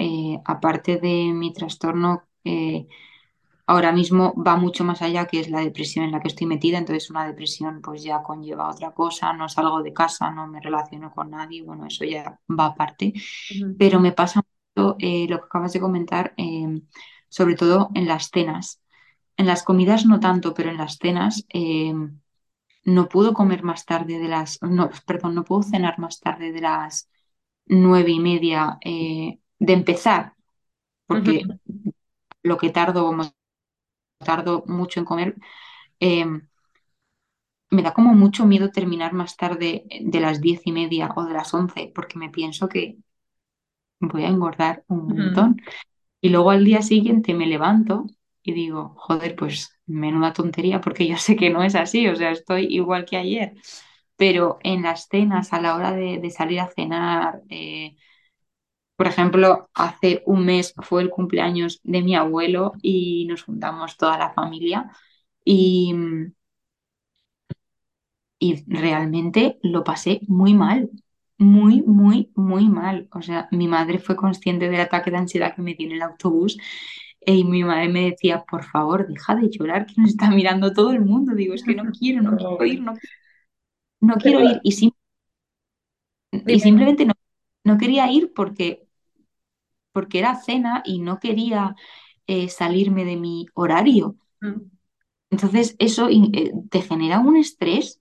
aparte 0.44 0.98
de 0.98 1.32
mi 1.32 1.52
trastorno, 1.52 2.28
ahora 3.66 3.92
mismo 3.92 4.34
va 4.36 4.56
mucho 4.56 4.84
más 4.84 5.00
allá, 5.02 5.26
que 5.26 5.40
es 5.40 5.48
la 5.48 5.60
depresión 5.60 6.04
en 6.04 6.12
la 6.12 6.20
que 6.20 6.28
estoy 6.28 6.46
metida. 6.46 6.78
Entonces, 6.78 7.10
una 7.10 7.26
depresión 7.26 7.80
pues 7.80 8.02
ya 8.02 8.22
conlleva 8.22 8.70
otra 8.70 8.92
cosa, 8.92 9.32
no 9.32 9.48
salgo 9.48 9.82
de 9.82 9.92
casa, 9.92 10.30
no 10.30 10.46
me 10.46 10.60
relaciono 10.60 11.12
con 11.12 11.30
nadie, 11.30 11.62
bueno, 11.62 11.86
eso 11.86 12.04
ya 12.04 12.38
va 12.48 12.66
aparte. 12.66 13.12
Pero 13.78 14.00
me 14.00 14.12
pasa 14.12 14.42
mucho 14.76 14.96
eh, 14.98 15.26
lo 15.28 15.38
que 15.38 15.46
acabas 15.46 15.72
de 15.72 15.80
comentar, 15.80 16.34
eh, 16.36 16.82
sobre 17.28 17.54
todo 17.54 17.90
en 17.94 18.06
las 18.06 18.30
cenas. 18.30 18.82
En 19.36 19.46
las 19.46 19.62
comidas 19.62 20.06
no 20.06 20.20
tanto, 20.20 20.54
pero 20.54 20.70
en 20.70 20.76
las 20.76 20.98
cenas 20.98 21.44
eh, 21.52 21.92
no 22.84 23.08
puedo 23.08 23.32
comer 23.32 23.62
más 23.62 23.84
tarde 23.84 24.18
de 24.18 24.28
las, 24.28 24.60
no, 24.62 24.90
perdón, 25.06 25.34
no 25.34 25.44
puedo 25.44 25.62
cenar 25.62 25.98
más 25.98 26.20
tarde 26.20 26.52
de 26.52 26.60
las 26.60 27.08
nueve 27.66 28.10
y 28.10 28.20
media 28.20 28.78
de 28.82 29.72
empezar, 29.72 30.34
porque 31.06 31.44
lo 32.42 32.58
que 32.58 32.68
tardo, 32.70 33.10
tardo 34.24 34.64
mucho 34.66 35.00
en 35.00 35.06
comer, 35.06 35.36
eh, 36.00 36.26
me 37.70 37.82
da 37.82 37.92
como 37.92 38.14
mucho 38.14 38.46
miedo 38.46 38.70
terminar 38.70 39.12
más 39.12 39.36
tarde 39.36 39.84
de 40.00 40.20
las 40.20 40.40
diez 40.40 40.62
y 40.64 40.72
media 40.72 41.10
o 41.14 41.24
de 41.26 41.34
las 41.34 41.52
once, 41.52 41.92
porque 41.94 42.18
me 42.18 42.30
pienso 42.30 42.68
que 42.70 42.96
voy 44.00 44.24
a 44.24 44.28
engordar 44.28 44.84
un 44.88 45.06
montón. 45.08 45.56
Y 46.20 46.30
luego 46.30 46.50
al 46.50 46.64
día 46.64 46.82
siguiente 46.82 47.34
me 47.34 47.46
levanto 47.46 48.06
y 48.42 48.52
digo, 48.54 48.94
joder, 48.98 49.36
pues 49.36 49.78
menuda 49.86 50.32
tontería, 50.32 50.80
porque 50.80 51.06
yo 51.08 51.16
sé 51.18 51.36
que 51.36 51.50
no 51.50 51.62
es 51.64 51.74
así, 51.74 52.08
o 52.08 52.16
sea, 52.16 52.30
estoy 52.32 52.66
igual 52.70 53.04
que 53.06 53.16
ayer. 53.16 53.54
Pero 54.16 54.58
en 54.64 54.82
las 54.82 55.08
cenas, 55.08 55.52
a 55.52 55.60
la 55.60 55.76
hora 55.76 55.92
de, 55.92 56.18
de 56.20 56.30
salir 56.30 56.60
a 56.60 56.68
cenar, 56.68 57.42
eh, 57.50 57.96
por 58.96 59.06
ejemplo, 59.08 59.70
hace 59.74 60.22
un 60.26 60.44
mes 60.46 60.74
fue 60.82 61.02
el 61.02 61.10
cumpleaños 61.10 61.80
de 61.84 62.02
mi 62.02 62.14
abuelo 62.16 62.72
y 62.82 63.26
nos 63.26 63.42
juntamos 63.44 63.96
toda 63.96 64.18
la 64.18 64.32
familia 64.32 64.90
y, 65.44 65.94
y 68.38 68.64
realmente 68.66 69.58
lo 69.62 69.84
pasé 69.84 70.20
muy 70.28 70.54
mal, 70.54 70.90
muy, 71.38 71.82
muy, 71.82 72.30
muy 72.34 72.68
mal. 72.68 73.08
O 73.12 73.22
sea, 73.22 73.48
mi 73.52 73.68
madre 73.68 73.98
fue 73.98 74.16
consciente 74.16 74.68
del 74.68 74.80
ataque 74.80 75.10
de 75.10 75.16
ansiedad 75.18 75.54
que 75.54 75.62
me 75.62 75.74
dio 75.74 75.86
en 75.88 75.94
el 75.94 76.02
autobús 76.02 76.58
y 77.26 77.44
mi 77.44 77.64
madre 77.64 77.88
me 77.88 78.10
decía, 78.10 78.44
por 78.44 78.64
favor, 78.64 79.08
deja 79.08 79.34
de 79.36 79.48
llorar, 79.50 79.86
que 79.86 79.94
nos 80.00 80.10
está 80.10 80.30
mirando 80.30 80.72
todo 80.72 80.92
el 80.92 81.00
mundo. 81.00 81.34
Digo, 81.34 81.54
es 81.54 81.64
que 81.64 81.74
no 81.74 81.84
quiero, 81.98 82.22
no 82.22 82.36
quiero 82.36 82.64
ir, 82.66 82.80
no, 82.82 82.94
no 84.00 84.14
quiero 84.16 84.40
ir. 84.40 84.60
Y, 84.62 84.72
sim- 84.72 84.92
y 86.32 86.60
simplemente 86.60 87.04
no, 87.06 87.14
no 87.64 87.78
quería 87.78 88.10
ir 88.10 88.32
porque, 88.34 88.83
porque 89.94 90.20
era 90.20 90.36
cena 90.36 90.82
y 90.86 91.00
no 91.00 91.20
quería 91.20 91.76
eh, 92.28 92.50
salirme 92.50 93.06
de 93.06 93.16
mi 93.18 93.46
horario. 93.54 94.16
dime. 94.40 94.70
Entonces, 95.30 95.76
eso 95.78 96.08
eh, 96.10 96.52
te 96.70 96.80
genera 96.82 97.18
un 97.20 97.36
estrés 97.36 98.00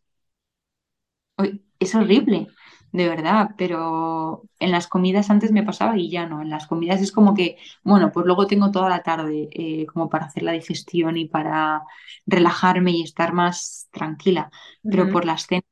Es 1.79 1.95
horrible, 1.95 2.47
de 2.91 3.09
verdad, 3.09 3.51
pero 3.57 4.43
en 4.59 4.71
las 4.71 4.87
comidas 4.87 5.29
antes 5.29 5.51
me 5.51 5.63
pasaba 5.63 5.97
y 5.97 6.09
ya 6.09 6.25
no. 6.27 6.41
En 6.41 6.49
las 6.49 6.67
comidas 6.67 7.01
es 7.01 7.11
como 7.11 7.33
que, 7.33 7.57
bueno, 7.83 8.11
pues 8.11 8.25
luego 8.25 8.47
tengo 8.47 8.71
toda 8.71 8.89
la 8.89 9.03
tarde 9.03 9.49
eh, 9.51 9.85
como 9.87 10.09
para 10.09 10.25
hacer 10.25 10.43
la 10.43 10.53
digestión 10.53 11.17
y 11.17 11.27
para 11.27 11.83
relajarme 12.25 12.91
y 12.91 13.03
estar 13.03 13.33
más 13.33 13.89
tranquila, 13.91 14.49
pero 14.87 15.09
por 15.09 15.25
las 15.25 15.45
cenas 15.47 15.63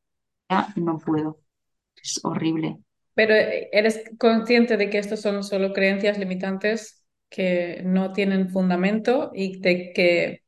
ya 0.49 0.69
no 0.77 0.99
puedo. 0.99 1.39
es 2.03 2.21
horrible. 2.25 2.79
Pero 3.15 3.33
eh, 3.35 3.69
eres 3.71 4.03
consciente 4.19 4.77
de 4.77 4.89
que 4.89 4.97
estos 4.99 5.21
son 5.21 5.43
solo 5.43 5.73
creencias 5.73 6.17
limitantes 6.17 7.05
que 7.29 7.81
no 7.85 8.11
tienen 8.13 8.49
fundamento 8.49 9.31
y 9.33 9.59
de 9.61 9.93
que 9.93 10.43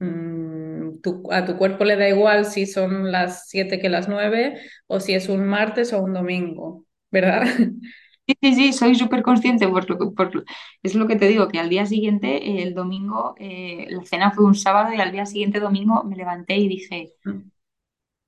mm, 0.00 1.00
tu- 1.02 1.32
a 1.32 1.44
tu 1.44 1.56
cuerpo 1.56 1.84
le 1.84 1.96
da 1.96 2.08
igual 2.08 2.46
si 2.46 2.66
son 2.66 3.10
las 3.12 3.48
7 3.48 3.78
que 3.80 3.88
las 3.88 4.08
9 4.08 4.60
o 4.86 5.00
si 5.00 5.14
es 5.14 5.28
un 5.28 5.46
martes 5.46 5.92
o 5.92 6.02
un 6.02 6.14
domingo, 6.14 6.84
¿verdad? 7.10 7.42
Sí, 8.26 8.34
sí, 8.42 8.54
sí, 8.54 8.72
soy 8.72 8.94
súper 8.94 9.22
consciente, 9.22 9.68
por 9.68 9.88
lo 9.90 10.14
por 10.14 10.44
es 10.82 10.94
lo 10.94 11.06
que 11.06 11.16
te 11.16 11.28
digo, 11.28 11.48
que 11.48 11.58
al 11.58 11.68
día 11.68 11.84
siguiente, 11.84 12.36
eh, 12.48 12.62
el 12.62 12.72
domingo, 12.74 13.34
eh, 13.38 13.86
la 13.90 14.02
cena 14.06 14.30
fue 14.30 14.46
un 14.46 14.54
sábado 14.54 14.94
y 14.94 15.00
al 15.00 15.12
día 15.12 15.26
siguiente 15.26 15.60
domingo 15.60 16.02
me 16.04 16.16
levanté 16.16 16.56
y 16.56 16.68
dije, 16.68 17.12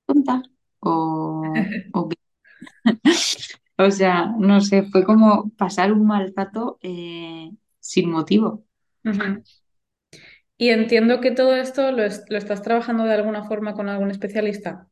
tonta, 0.05 0.41
o, 0.79 1.43
o? 1.93 2.09
O 3.77 3.91
sea, 3.91 4.25
no 4.37 4.61
sé, 4.61 4.83
fue 4.83 5.03
como 5.05 5.49
pasar 5.51 5.91
un 5.93 6.05
mal 6.07 6.33
rato 6.35 6.79
eh, 6.81 7.51
sin 7.79 8.09
motivo. 8.11 8.65
Y 10.55 10.69
entiendo 10.69 11.19
que 11.19 11.31
todo 11.31 11.55
esto 11.55 11.91
lo, 11.91 12.03
es- 12.03 12.23
lo 12.29 12.37
estás 12.37 12.61
trabajando 12.61 13.05
de 13.05 13.13
alguna 13.15 13.43
forma 13.45 13.73
con 13.73 13.89
algún 13.89 14.11
especialista. 14.11 14.87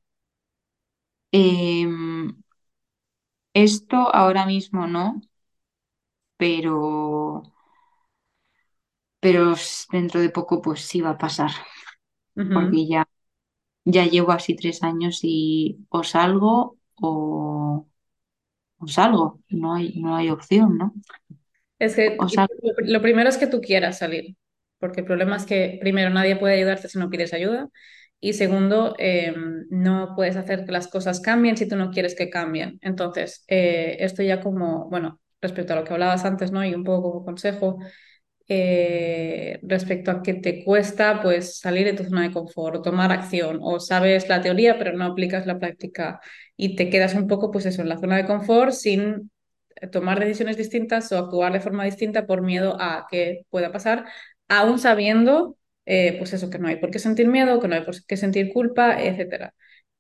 Em, 1.32 2.36
esto 3.56 4.14
ahora 4.16 4.46
mismo 4.46 4.86
no, 4.88 5.20
pero, 6.38 7.44
pero 9.20 9.56
dentro 9.92 10.20
de 10.22 10.30
poco 10.30 10.62
pues 10.62 10.82
sí 10.82 11.02
va 11.02 11.12
a 11.12 11.18
pasar, 11.18 11.52
porque 12.52 12.88
ya, 12.88 13.08
ya 13.86 14.06
llevo 14.06 14.32
así 14.34 14.56
tres 14.56 14.84
años 14.84 15.20
y 15.24 15.86
o 15.90 16.04
salgo 16.04 16.78
o, 17.02 17.10
o 18.86 18.88
salgo, 18.88 19.42
no 19.50 19.74
hay, 19.76 19.94
no 20.00 20.16
hay 20.16 20.30
opción, 20.32 20.78
¿no? 20.78 20.94
Es 21.80 21.96
que 21.96 22.24
O 22.24 22.28
salgo. 22.30 22.56
lo 22.78 23.02
primero 23.02 23.30
es 23.30 23.38
que 23.38 23.48
tú 23.48 23.62
quieras 23.62 23.98
salir, 24.00 24.36
porque 24.80 25.02
el 25.02 25.06
problema 25.08 25.36
es 25.38 25.46
que 25.46 25.78
primero 25.82 26.10
nadie 26.10 26.36
puede 26.38 26.56
ayudarte 26.56 26.88
si 26.90 26.98
no 27.00 27.10
pides 27.10 27.34
ayuda 27.34 27.70
y 28.20 28.34
segundo, 28.34 28.96
eh, 28.98 29.36
no 29.70 30.14
puedes 30.16 30.36
hacer 30.38 30.66
que 30.66 30.72
las 30.72 30.88
cosas 30.88 31.20
cambien 31.20 31.58
si 31.58 31.68
tú 31.68 31.76
no 31.76 31.92
quieres 31.92 32.16
que 32.16 32.30
cambien. 32.30 32.80
Entonces, 32.82 33.44
eh, 33.48 33.98
esto 34.00 34.24
ya 34.24 34.42
como, 34.42 34.90
bueno, 34.90 35.20
respecto 35.42 35.74
a 35.74 35.76
lo 35.76 35.84
que 35.84 35.94
hablabas 35.94 36.26
antes, 36.26 36.52
¿no? 36.52 36.66
Y 36.66 36.74
un 36.74 36.84
poco 36.84 37.12
como 37.12 37.26
consejo, 37.26 37.78
eh, 38.48 39.60
respecto 39.64 40.12
a 40.12 40.22
que 40.22 40.36
te 40.36 40.64
cuesta 40.64 41.22
pues 41.22 41.60
salir 41.60 41.86
de 41.86 41.94
tu 41.94 42.04
zona 42.04 42.24
de 42.24 42.32
confort 42.32 42.76
o 42.78 42.82
tomar 42.82 43.12
acción 43.12 43.60
o 43.62 43.80
sabes 43.80 44.30
la 44.30 44.42
teoría 44.42 44.78
pero 44.78 44.94
no 44.96 45.06
aplicas 45.06 45.48
la 45.48 45.58
práctica 45.60 46.20
y 46.58 46.76
te 46.76 46.90
quedas 46.90 47.16
un 47.16 47.28
poco 47.28 47.52
pues 47.52 47.66
eso 47.66 47.82
en 47.82 47.90
la 47.90 47.98
zona 47.98 48.18
de 48.18 48.26
confort 48.26 48.72
sin 48.74 49.32
tomar 49.92 50.20
decisiones 50.20 50.58
distintas 50.58 51.12
o 51.12 51.18
actuar 51.18 51.54
de 51.54 51.60
forma 51.60 51.84
distinta 51.86 52.26
por 52.28 52.42
miedo 52.42 52.78
a 52.80 53.08
que 53.10 53.44
pueda 53.50 53.72
pasar, 53.72 54.06
aún 54.48 54.80
sabiendo 54.80 55.58
eh, 55.86 56.16
pues 56.18 56.34
eso 56.34 56.50
que 56.50 56.60
no 56.60 56.68
hay 56.68 56.78
por 56.78 56.92
qué 56.92 57.00
sentir 57.00 57.28
miedo, 57.28 57.60
que 57.60 57.68
no 57.68 57.76
hay 57.76 57.82
por 57.84 57.96
qué 58.06 58.18
sentir 58.18 58.52
culpa. 58.54 58.98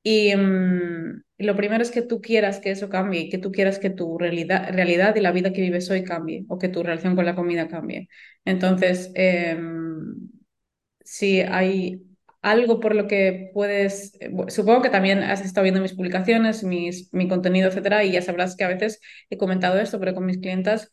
Y 0.03 0.35
mm, 0.35 1.23
lo 1.39 1.55
primero 1.55 1.81
es 1.83 1.91
que 1.91 2.01
tú 2.03 2.21
quieras 2.21 2.59
que 2.59 2.71
eso 2.71 2.89
cambie 2.89 3.21
y 3.21 3.29
que 3.29 3.37
tú 3.39 3.51
quieras 3.51 3.79
que 3.79 3.89
tu 3.89 4.17
realidad, 4.17 4.69
realidad 4.71 5.15
y 5.15 5.21
la 5.21 5.31
vida 5.31 5.51
que 5.53 5.61
vives 5.61 5.89
hoy 5.89 6.03
cambie 6.03 6.45
o 6.47 6.59
que 6.59 6.69
tu 6.69 6.83
relación 6.83 7.15
con 7.15 7.25
la 7.25 7.35
comida 7.35 7.67
cambie. 7.67 8.07
Entonces, 8.45 9.11
eh, 9.15 9.57
si 11.03 11.41
hay 11.41 12.01
algo 12.45 12.79
por 12.79 12.95
lo 12.95 13.07
que 13.07 13.49
puedes, 13.53 14.13
eh, 14.21 14.29
supongo 14.49 14.81
que 14.83 14.89
también 14.91 15.23
has 15.23 15.41
estado 15.41 15.63
viendo 15.63 15.81
mis 15.81 15.93
publicaciones, 15.93 16.63
mis, 16.63 17.11
mi 17.13 17.27
contenido, 17.27 17.69
etcétera, 17.69 18.03
y 18.03 18.11
ya 18.11 18.21
sabrás 18.21 18.55
que 18.55 18.63
a 18.63 18.67
veces 18.67 19.01
he 19.31 19.37
comentado 19.37 19.79
esto, 19.79 19.99
pero 19.99 20.13
con 20.13 20.25
mis 20.25 20.37
clientas, 20.37 20.91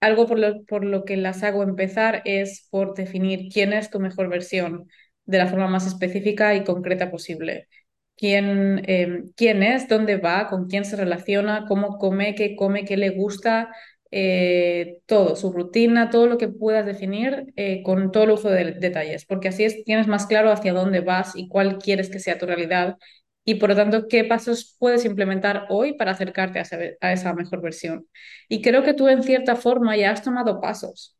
algo 0.00 0.26
por 0.26 0.38
lo, 0.38 0.64
por 0.64 0.84
lo 0.84 1.04
que 1.04 1.16
las 1.16 1.42
hago 1.42 1.62
empezar 1.62 2.22
es 2.24 2.68
por 2.70 2.94
definir 2.94 3.48
quién 3.52 3.72
es 3.72 3.90
tu 3.90 4.00
mejor 4.00 4.28
versión 4.28 4.88
de 5.24 5.38
la 5.38 5.46
forma 5.46 5.68
más 5.68 5.86
específica 5.86 6.54
y 6.54 6.64
concreta 6.64 7.10
posible. 7.10 7.68
Quién, 8.16 8.82
eh, 8.86 9.24
quién 9.36 9.62
es, 9.62 9.88
dónde 9.88 10.16
va, 10.18 10.48
con 10.48 10.68
quién 10.68 10.84
se 10.84 10.96
relaciona, 10.96 11.64
cómo 11.66 11.98
come, 11.98 12.34
qué 12.34 12.54
come, 12.56 12.84
qué 12.84 12.96
le 12.96 13.10
gusta, 13.10 13.70
eh, 14.12 15.00
todo, 15.06 15.36
su 15.36 15.52
rutina, 15.52 16.10
todo 16.10 16.26
lo 16.28 16.38
que 16.38 16.48
puedas 16.48 16.86
definir 16.86 17.52
eh, 17.56 17.82
con 17.82 18.12
todo 18.12 18.26
lujo 18.26 18.50
de 18.50 18.72
detalles, 18.74 19.24
porque 19.26 19.48
así 19.48 19.64
es, 19.64 19.84
tienes 19.84 20.06
más 20.08 20.26
claro 20.26 20.52
hacia 20.52 20.72
dónde 20.74 21.00
vas 21.00 21.32
y 21.36 21.48
cuál 21.48 21.78
quieres 21.78 22.10
que 22.10 22.20
sea 22.20 22.38
tu 22.38 22.46
realidad 22.46 22.96
y 23.44 23.56
por 23.56 23.70
lo 23.70 23.76
tanto 23.76 24.06
qué 24.08 24.24
pasos 24.24 24.76
puedes 24.78 25.04
implementar 25.04 25.66
hoy 25.70 25.94
para 25.94 26.12
acercarte 26.12 26.58
a 26.60 26.62
esa, 26.62 26.78
a 27.00 27.12
esa 27.12 27.34
mejor 27.34 27.60
versión. 27.62 28.06
Y 28.48 28.62
creo 28.62 28.84
que 28.84 28.94
tú 28.94 29.08
en 29.08 29.22
cierta 29.24 29.56
forma 29.56 29.96
ya 29.96 30.12
has 30.12 30.22
tomado 30.22 30.60
pasos 30.60 31.16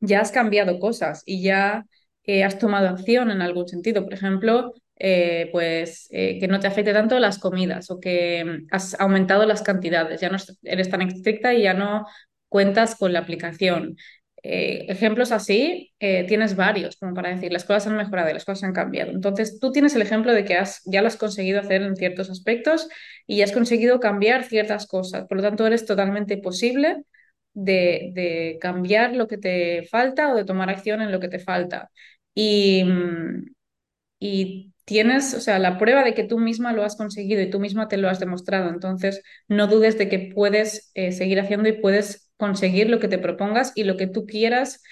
ya 0.00 0.20
has 0.20 0.30
cambiado 0.32 0.78
cosas 0.80 1.22
y 1.26 1.42
ya 1.42 1.86
eh, 2.24 2.44
has 2.44 2.58
tomado 2.58 2.88
acción 2.88 3.30
en 3.30 3.42
algún 3.42 3.68
sentido. 3.68 4.04
Por 4.04 4.14
ejemplo, 4.14 4.74
eh, 4.96 5.48
pues 5.50 6.06
eh, 6.10 6.38
que 6.38 6.46
no 6.46 6.60
te 6.60 6.68
afecte 6.68 6.92
tanto 6.92 7.18
las 7.18 7.38
comidas 7.38 7.90
o 7.90 7.98
que 7.98 8.44
mm, 8.44 8.66
has 8.70 8.98
aumentado 9.00 9.44
las 9.44 9.62
cantidades, 9.62 10.20
ya 10.20 10.30
no 10.30 10.38
eres 10.62 10.88
tan 10.88 11.02
estricta 11.02 11.52
y 11.52 11.62
ya 11.62 11.74
no 11.74 12.06
cuentas 12.48 12.94
con 12.94 13.12
la 13.12 13.20
aplicación. 13.20 13.96
Eh, 14.46 14.86
ejemplos 14.90 15.32
así 15.32 15.94
tienes 15.98 16.54
varios, 16.54 16.96
como 16.96 17.14
para 17.14 17.30
decir, 17.30 17.50
las 17.50 17.64
cosas 17.64 17.86
han 17.86 17.96
mejorado 17.96 18.28
y 18.28 18.34
las 18.34 18.44
cosas 18.44 18.64
han 18.64 18.74
cambiado. 18.74 19.10
Entonces, 19.10 19.58
tú 19.58 19.72
tienes 19.72 19.94
el 19.96 20.02
ejemplo 20.02 20.32
de 20.34 20.44
que 20.44 20.56
has, 20.56 20.82
ya 20.84 21.00
lo 21.00 21.08
has 21.08 21.16
conseguido 21.16 21.60
hacer 21.60 21.82
en 21.82 21.96
ciertos 21.96 22.30
aspectos 22.30 22.88
y 23.26 23.38
ya 23.38 23.44
has 23.44 23.52
conseguido 23.52 24.00
cambiar 24.00 24.44
ciertas 24.44 24.86
cosas. 24.86 25.26
Por 25.26 25.38
lo 25.38 25.42
tanto, 25.42 25.66
eres 25.66 25.86
totalmente 25.86 26.36
posible 26.36 27.04
de, 27.54 28.58
cambiar 28.60 29.14
lo 29.14 29.28
que 29.28 29.38
te 29.38 29.84
falta 29.90 30.32
o 30.32 30.36
de 30.36 30.44
tomar 30.44 30.70
acción 30.70 31.00
en 31.02 31.12
lo 31.12 31.20
que 31.20 31.28
te 31.28 31.38
falta. 31.38 31.90
Y, 32.34 32.84
mm, 32.84 33.54
y 34.20 34.73
tienes, 34.84 35.34
o 35.34 35.40
sea, 35.40 35.58
la 35.58 35.78
prueba 35.78 36.04
de 36.04 36.14
que 36.14 36.24
tú 36.24 36.38
misma 36.38 36.72
lo 36.72 36.84
has 36.84 36.96
conseguido 36.96 37.42
y 37.42 37.50
tú 37.50 37.60
misma 37.60 37.88
te 37.88 37.96
lo 37.96 38.08
has 38.08 38.20
demostrado. 38.20 38.70
Entonces, 38.70 39.22
no 39.48 39.66
dudes 39.66 39.98
de 39.98 40.08
que 40.08 40.32
puedes 40.34 40.90
eh, 40.94 41.12
seguir 41.12 41.40
haciendo 41.40 41.68
y 41.68 41.72
puedes 41.80 42.30
conseguir 42.36 42.90
lo 42.90 43.00
que 43.00 43.08
te 43.08 43.18
propongas 43.18 43.72
y 43.74 43.84
lo 43.84 43.96
que 43.96 44.06
tú 44.08 44.26
quieras 44.26 44.82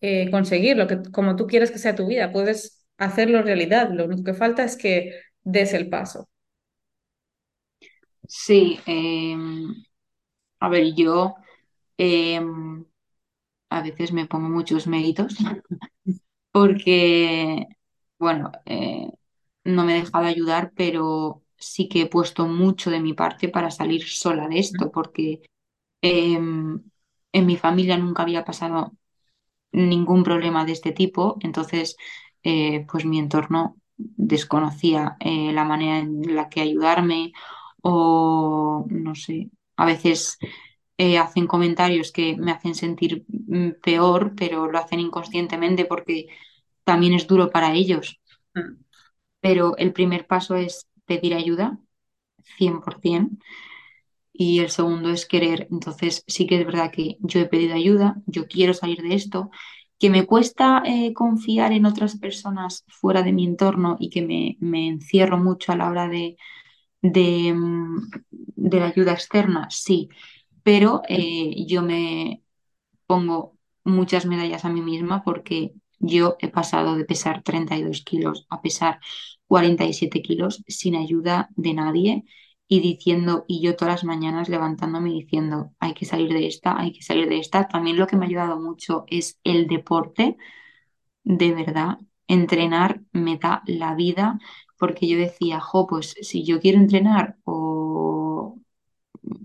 eh, 0.00 0.30
conseguir, 0.30 0.76
lo 0.76 0.86
que, 0.86 1.00
como 1.12 1.36
tú 1.36 1.46
quieres 1.46 1.70
que 1.70 1.78
sea 1.78 1.94
tu 1.94 2.06
vida. 2.06 2.32
Puedes 2.32 2.86
hacerlo 2.98 3.42
realidad. 3.42 3.90
Lo 3.92 4.04
único 4.06 4.24
que 4.24 4.34
falta 4.34 4.64
es 4.64 4.76
que 4.76 5.20
des 5.44 5.72
el 5.74 5.88
paso. 5.88 6.28
Sí, 8.28 8.78
em, 8.86 9.74
a 10.60 10.68
ver, 10.70 10.94
yo 10.94 11.36
em, 11.98 12.84
a 13.70 13.82
veces 13.82 14.12
me 14.12 14.26
pongo 14.26 14.48
muchos 14.50 14.86
méritos 14.86 15.36
porque, 16.52 17.66
bueno, 18.18 18.52
eh, 18.66 19.08
no 19.68 19.84
me 19.84 19.96
he 19.96 20.02
dejado 20.02 20.26
ayudar, 20.26 20.72
pero 20.74 21.42
sí 21.56 21.88
que 21.88 22.02
he 22.02 22.06
puesto 22.06 22.46
mucho 22.46 22.90
de 22.90 23.00
mi 23.00 23.14
parte 23.14 23.48
para 23.48 23.70
salir 23.70 24.04
sola 24.08 24.48
de 24.48 24.58
esto, 24.60 24.90
porque 24.90 25.42
em, 26.02 26.82
en 27.32 27.46
mi 27.46 27.56
familia 27.56 27.98
nunca 27.98 28.22
había 28.22 28.44
pasado 28.44 28.92
ningún 29.72 30.24
problema 30.24 30.64
de 30.64 30.72
este 30.72 30.92
tipo, 30.92 31.36
entonces, 31.40 31.96
eh, 32.42 32.86
pues 32.90 33.04
mi 33.04 33.18
entorno 33.18 33.76
desconocía 33.96 35.16
eh, 35.20 35.52
la 35.52 35.64
manera 35.64 35.98
en 35.98 36.34
la 36.34 36.48
que 36.48 36.60
ayudarme 36.60 37.32
o, 37.82 38.86
no 38.88 39.14
sé, 39.14 39.50
a 39.76 39.86
veces 39.86 40.38
eh, 40.98 41.18
hacen 41.18 41.46
comentarios 41.46 42.12
que 42.12 42.36
me 42.36 42.52
hacen 42.52 42.74
sentir 42.74 43.24
mm, 43.28 43.80
peor, 43.82 44.34
pero 44.36 44.70
lo 44.70 44.78
hacen 44.78 45.00
inconscientemente 45.00 45.84
porque 45.84 46.28
también 46.84 47.14
es 47.14 47.26
duro 47.26 47.50
para 47.50 47.72
ellos. 47.74 48.20
Mm, 48.54 48.87
Pero 49.40 49.76
el 49.78 49.92
primer 49.92 50.26
paso 50.26 50.56
es 50.56 50.88
pedir 51.06 51.34
ayuda, 51.34 51.78
100%, 52.58 53.36
y 54.32 54.60
el 54.60 54.70
segundo 54.70 55.10
es 55.10 55.26
querer. 55.26 55.68
Entonces 55.70 56.24
sí 56.26 56.46
que 56.46 56.60
es 56.60 56.66
verdad 56.66 56.92
que 56.92 57.16
yo 57.20 57.40
he 57.40 57.46
pedido 57.46 57.74
ayuda, 57.74 58.16
yo 58.26 58.46
quiero 58.48 58.74
salir 58.74 59.02
de 59.02 59.14
esto, 59.14 59.50
que 59.98 60.10
me 60.10 60.26
cuesta 60.26 60.82
eh, 60.86 61.12
confiar 61.14 61.72
en 61.72 61.86
otras 61.86 62.18
personas 62.18 62.84
fuera 62.88 63.22
de 63.22 63.32
mi 63.32 63.44
entorno 63.46 63.96
y 64.00 64.10
que 64.10 64.22
me, 64.22 64.56
me 64.60 64.88
encierro 64.88 65.38
mucho 65.38 65.72
a 65.72 65.76
la 65.76 65.90
hora 65.90 66.08
de, 66.08 66.36
de, 67.02 67.52
mm, 67.54 68.10
de 68.56 68.80
la 68.80 68.86
ayuda 68.88 69.12
externa, 69.12 69.68
sí, 69.70 70.08
pero 70.62 71.02
eh, 71.08 71.66
yo 71.66 71.82
me 71.82 72.42
pongo 73.06 73.56
muchas 73.84 74.26
medallas 74.26 74.64
a 74.64 74.70
mí 74.70 74.82
misma 74.82 75.22
porque 75.24 75.72
yo 75.98 76.36
he 76.40 76.48
pasado 76.48 76.96
de 76.96 77.04
pesar 77.04 77.42
32 77.42 78.02
kilos 78.02 78.46
a 78.50 78.60
pesar 78.62 79.00
47 79.46 80.22
kilos 80.22 80.62
sin 80.68 80.96
ayuda 80.96 81.50
de 81.56 81.74
nadie 81.74 82.24
y 82.70 82.80
diciendo, 82.80 83.44
y 83.48 83.62
yo 83.62 83.76
todas 83.76 83.94
las 83.94 84.04
mañanas 84.04 84.48
levantándome 84.50 85.10
y 85.10 85.22
diciendo, 85.22 85.72
hay 85.78 85.94
que 85.94 86.04
salir 86.04 86.32
de 86.32 86.46
esta, 86.46 86.78
hay 86.78 86.92
que 86.92 87.02
salir 87.02 87.28
de 87.28 87.38
esta. 87.38 87.66
También 87.66 87.96
lo 87.96 88.06
que 88.06 88.16
me 88.16 88.26
ha 88.26 88.28
ayudado 88.28 88.60
mucho 88.60 89.04
es 89.08 89.40
el 89.42 89.66
deporte, 89.68 90.36
de 91.24 91.52
verdad. 91.54 91.98
Entrenar 92.28 93.02
me 93.12 93.38
da 93.38 93.62
la 93.66 93.94
vida 93.94 94.38
porque 94.78 95.08
yo 95.08 95.18
decía, 95.18 95.60
jo, 95.60 95.86
pues 95.86 96.14
si 96.22 96.44
yo 96.44 96.60
quiero 96.60 96.78
entrenar 96.78 97.36
o 97.44 98.58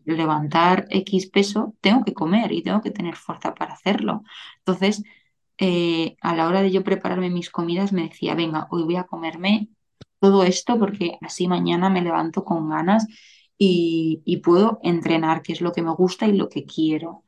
levantar 0.05 0.87
X 0.89 1.27
peso, 1.29 1.75
tengo 1.81 2.03
que 2.05 2.13
comer 2.13 2.51
y 2.51 2.63
tengo 2.63 2.81
que 2.81 2.91
tener 2.91 3.15
fuerza 3.15 3.53
para 3.55 3.73
hacerlo. 3.73 4.23
Entonces, 4.59 5.03
eh, 5.57 6.15
a 6.21 6.35
la 6.35 6.47
hora 6.47 6.61
de 6.61 6.71
yo 6.71 6.83
prepararme 6.83 7.29
mis 7.29 7.49
comidas, 7.49 7.93
me 7.93 8.03
decía, 8.09 8.35
venga, 8.35 8.67
hoy 8.71 8.83
voy 8.83 8.95
a 8.97 9.05
comerme 9.05 9.69
todo 10.19 10.43
esto 10.43 10.79
porque 10.79 11.17
así 11.21 11.47
mañana 11.47 11.89
me 11.89 12.01
levanto 12.01 12.43
con 12.45 12.69
ganas 12.69 13.07
y, 13.57 14.21
y 14.25 14.37
puedo 14.37 14.79
entrenar, 14.83 15.41
que 15.43 15.53
es 15.53 15.61
lo 15.61 15.71
que 15.73 15.81
me 15.83 15.93
gusta 15.93 16.27
y 16.27 16.33
lo 16.37 16.49
que 16.49 16.65
quiero. 16.65 17.23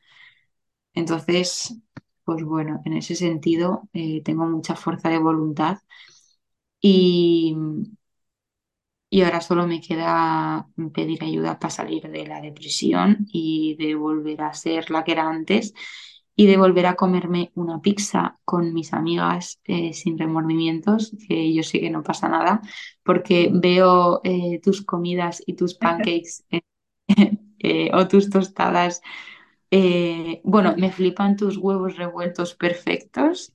Entonces, 0.94 1.76
pues 2.24 2.44
bueno, 2.44 2.82
en 2.86 2.94
ese 2.94 3.16
sentido 3.16 3.90
eh, 3.94 4.22
tengo 4.24 4.46
mucha 4.48 4.76
fuerza 4.76 5.10
de 5.10 5.20
voluntad 5.20 5.80
y, 6.82 7.56
y 9.10 9.22
ahora 9.22 9.42
solo 9.42 9.68
me 9.68 9.80
queda 9.82 10.68
pedir 10.94 11.24
ayuda 11.24 11.60
para 11.60 11.72
salir 11.72 12.04
de 12.10 12.28
la 12.28 12.42
depresión 12.42 13.28
y 13.32 13.76
de 13.78 13.96
volver 13.96 14.42
a 14.42 14.54
ser 14.54 14.90
la 14.92 15.04
que 15.04 15.14
era 15.14 15.30
antes 15.30 15.74
y 16.36 16.48
de 16.48 16.58
volver 16.58 16.86
a 16.86 16.96
comerme 16.96 17.52
una 17.56 17.82
pizza 17.82 18.38
con 18.44 18.74
mis 18.74 18.94
amigas 18.94 19.60
eh, 19.64 19.94
sin 19.94 20.18
remordimientos, 20.18 21.16
que 21.28 21.54
yo 21.54 21.64
sé 21.64 21.80
que 21.80 21.90
no 21.90 22.04
pasa 22.04 22.28
nada, 22.28 22.62
porque 23.04 23.50
veo 23.54 24.22
eh, 24.24 24.60
tus 24.62 24.84
comidas 24.84 25.42
y 25.46 25.54
tus 25.54 25.76
pancakes 25.76 26.44
eh, 27.60 27.90
o 27.94 28.08
tus 28.08 28.30
tostadas. 28.30 29.02
bueno, 30.44 30.76
me 30.78 30.92
flipan 30.92 31.36
tus 31.36 31.58
huevos 31.58 31.98
revueltos 31.98 32.56
perfectos, 32.56 33.54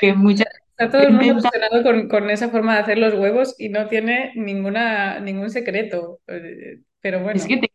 que 0.00 0.12
muchas 0.14 0.46
Está 0.76 0.90
todo 0.90 1.02
el 1.02 1.12
mundo 1.12 1.34
obsesionado 1.34 1.82
con, 1.84 2.08
con 2.08 2.30
esa 2.30 2.48
forma 2.48 2.74
de 2.74 2.80
hacer 2.80 2.98
los 2.98 3.14
huevos 3.14 3.54
y 3.58 3.68
no 3.68 3.86
tiene 3.86 4.32
ninguna, 4.34 5.20
ningún 5.20 5.48
secreto. 5.50 6.20
Pero 6.26 7.18
Es 7.18 7.22
bueno, 7.22 7.44
que 7.46 7.58
te, 7.58 7.70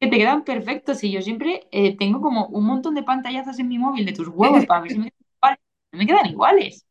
que 0.00 0.08
te 0.08 0.18
quedan 0.18 0.44
perfectos 0.44 1.04
y 1.04 1.12
yo 1.12 1.22
siempre 1.22 1.68
eh, 1.72 1.96
tengo 1.96 2.20
como 2.20 2.46
un 2.48 2.64
montón 2.66 2.94
de 2.94 3.02
pantallazos 3.04 3.58
en 3.58 3.68
mi 3.68 3.78
móvil 3.78 4.06
de 4.06 4.12
tus 4.14 4.28
huevos 4.28 4.66
para 4.66 4.82
ver 4.82 4.92
si 4.92 4.98
me 4.98 5.10
quedan 5.12 5.22
iguales. 5.36 5.60
No 5.92 5.98
me 5.98 6.06
quedan 6.06 6.26
iguales. 6.26 6.86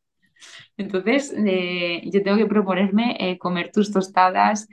Entonces, 0.76 1.34
eh, 1.36 2.02
yo 2.12 2.22
tengo 2.22 2.38
que 2.38 2.46
proponerme 2.46 3.16
eh, 3.20 3.38
comer 3.38 3.72
tus 3.72 3.92
tostadas 3.92 4.68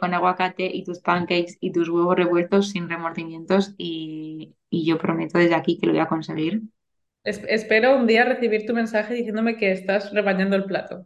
con 0.00 0.14
aguacate 0.14 0.66
y 0.72 0.84
tus 0.84 1.00
pancakes 1.00 1.56
y 1.60 1.72
tus 1.72 1.88
huevos 1.88 2.16
revueltos 2.16 2.70
sin 2.70 2.88
remordimientos 2.88 3.74
y, 3.78 4.54
y 4.70 4.84
yo 4.86 4.98
prometo 4.98 5.38
desde 5.38 5.54
aquí 5.54 5.78
que 5.78 5.86
lo 5.86 5.92
voy 5.92 6.00
a 6.02 6.08
conseguir. 6.08 6.62
es- 7.24 7.42
espero 7.48 7.96
un 7.96 8.06
día 8.06 8.24
recibir 8.24 8.66
tu 8.66 8.74
mensaje 8.74 9.14
diciéndome 9.14 9.56
que 9.56 9.72
estás 9.72 10.12
rebañando 10.12 10.56
el 10.56 10.64
plato. 10.64 11.04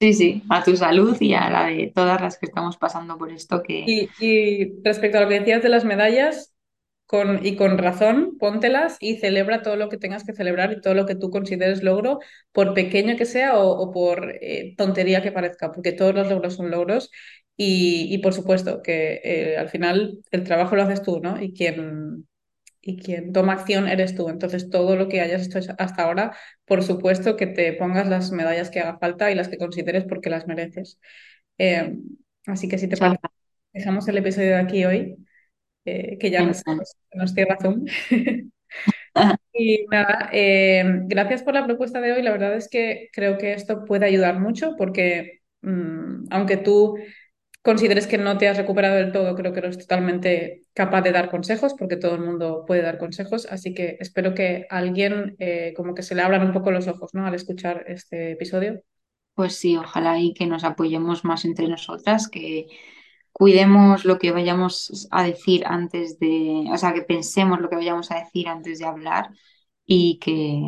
Sí, 0.00 0.14
sí, 0.14 0.42
a 0.48 0.64
tu 0.64 0.76
salud 0.76 1.14
y 1.20 1.34
a 1.34 1.50
la 1.50 1.66
de 1.66 1.92
todas 1.94 2.20
las 2.22 2.38
que 2.38 2.46
estamos 2.46 2.78
pasando 2.78 3.18
por 3.18 3.30
esto 3.30 3.62
que, 3.62 3.84
Y, 3.86 4.80
respecto 4.82 5.18
a 5.18 5.20
lo 5.22 5.28
que 5.28 5.40
decías 5.40 5.62
de 5.62 5.68
las 5.68 5.84
medallas, 5.84 6.54
con, 7.06 7.44
y 7.44 7.56
con 7.56 7.76
razón, 7.76 8.38
póntelas 8.38 8.96
y 9.00 9.16
celebra 9.18 9.62
todo 9.62 9.76
lo 9.76 9.88
que 9.90 9.98
tengas 9.98 10.24
que 10.24 10.32
celebrar 10.32 10.72
y 10.72 10.80
todo 10.80 10.94
lo 10.94 11.04
que 11.06 11.16
tú 11.16 11.28
consideres 11.30 11.82
logro, 11.82 12.18
por 12.52 12.72
pequeño 12.72 13.16
que 13.16 13.26
sea 13.26 13.58
o, 13.58 13.70
o 13.72 13.90
por 13.92 14.32
eh, 14.40 14.74
tontería 14.78 15.22
que 15.22 15.32
parezca, 15.32 15.72
porque 15.72 15.92
todos 15.92 16.14
los 16.14 16.28
logros 16.30 16.54
son 16.56 16.70
logros. 16.70 17.10
Y, 17.56 18.06
y 18.14 18.18
por 18.18 18.32
supuesto 18.32 18.80
que 18.82 19.20
eh, 19.22 19.56
al 19.58 19.68
final 19.68 20.20
el 20.30 20.44
trabajo 20.44 20.76
lo 20.76 20.82
haces 20.82 21.02
tú, 21.02 21.20
¿no? 21.20 21.42
Y 21.42 21.52
quien, 21.52 22.26
y 22.80 22.98
quien 22.98 23.32
toma 23.32 23.54
acción 23.54 23.88
eres 23.88 24.14
tú. 24.14 24.28
Entonces, 24.28 24.70
todo 24.70 24.96
lo 24.96 25.08
que 25.08 25.20
hayas 25.20 25.46
hecho 25.46 25.58
hasta 25.78 26.02
ahora, 26.02 26.36
por 26.64 26.82
supuesto 26.82 27.36
que 27.36 27.46
te 27.46 27.72
pongas 27.74 28.08
las 28.08 28.32
medallas 28.32 28.70
que 28.70 28.80
haga 28.80 28.98
falta 28.98 29.30
y 29.30 29.34
las 29.34 29.48
que 29.48 29.58
consideres 29.58 30.04
porque 30.04 30.30
las 30.30 30.46
mereces. 30.46 30.98
Eh, 31.58 31.96
así 32.46 32.68
que 32.68 32.78
si 32.78 32.88
te 32.88 32.96
parece, 32.96 33.20
dejamos 33.72 34.08
el 34.08 34.18
episodio 34.18 34.48
de 34.50 34.56
aquí 34.56 34.84
hoy, 34.84 35.16
eh, 35.84 36.18
que 36.18 36.30
ya 36.30 36.44
nos, 36.44 36.62
nos 37.14 37.32
cierra 37.34 37.58
Zoom. 37.60 37.84
Y 39.52 39.86
nada, 39.90 40.30
eh, 40.32 40.84
gracias 41.06 41.42
por 41.42 41.54
la 41.54 41.66
propuesta 41.66 42.00
de 42.00 42.12
hoy. 42.12 42.22
La 42.22 42.32
verdad 42.32 42.54
es 42.56 42.68
que 42.68 43.08
creo 43.12 43.38
que 43.38 43.52
esto 43.52 43.84
puede 43.84 44.06
ayudar 44.06 44.38
mucho 44.40 44.74
porque 44.76 45.40
mm, 45.62 46.26
aunque 46.30 46.56
tú 46.56 46.96
consideres 47.62 48.06
que 48.06 48.18
no 48.18 48.38
te 48.38 48.48
has 48.48 48.56
recuperado 48.56 48.96
del 48.96 49.12
todo, 49.12 49.34
creo 49.34 49.52
que 49.52 49.58
eres 49.60 49.78
totalmente 49.78 50.62
capaz 50.72 51.02
de 51.02 51.12
dar 51.12 51.30
consejos, 51.30 51.74
porque 51.74 51.96
todo 51.96 52.14
el 52.14 52.22
mundo 52.22 52.64
puede 52.66 52.82
dar 52.82 52.98
consejos, 52.98 53.46
así 53.50 53.74
que 53.74 53.96
espero 54.00 54.34
que 54.34 54.66
alguien 54.70 55.36
eh, 55.38 55.74
como 55.76 55.94
que 55.94 56.02
se 56.02 56.14
le 56.14 56.22
abran 56.22 56.46
un 56.46 56.52
poco 56.52 56.70
los 56.70 56.88
ojos, 56.88 57.10
¿no? 57.12 57.26
Al 57.26 57.34
escuchar 57.34 57.84
este 57.86 58.32
episodio. 58.32 58.82
Pues 59.34 59.56
sí, 59.56 59.76
ojalá 59.76 60.18
y 60.18 60.34
que 60.34 60.46
nos 60.46 60.64
apoyemos 60.64 61.24
más 61.24 61.44
entre 61.44 61.68
nosotras, 61.68 62.28
que 62.28 62.66
cuidemos 63.32 64.04
lo 64.04 64.18
que 64.18 64.32
vayamos 64.32 65.08
a 65.10 65.24
decir 65.24 65.64
antes 65.66 66.18
de, 66.18 66.64
o 66.72 66.76
sea, 66.76 66.92
que 66.94 67.02
pensemos 67.02 67.60
lo 67.60 67.68
que 67.68 67.76
vayamos 67.76 68.10
a 68.10 68.20
decir 68.20 68.48
antes 68.48 68.78
de 68.78 68.86
hablar 68.86 69.30
y 69.86 70.18
que, 70.18 70.62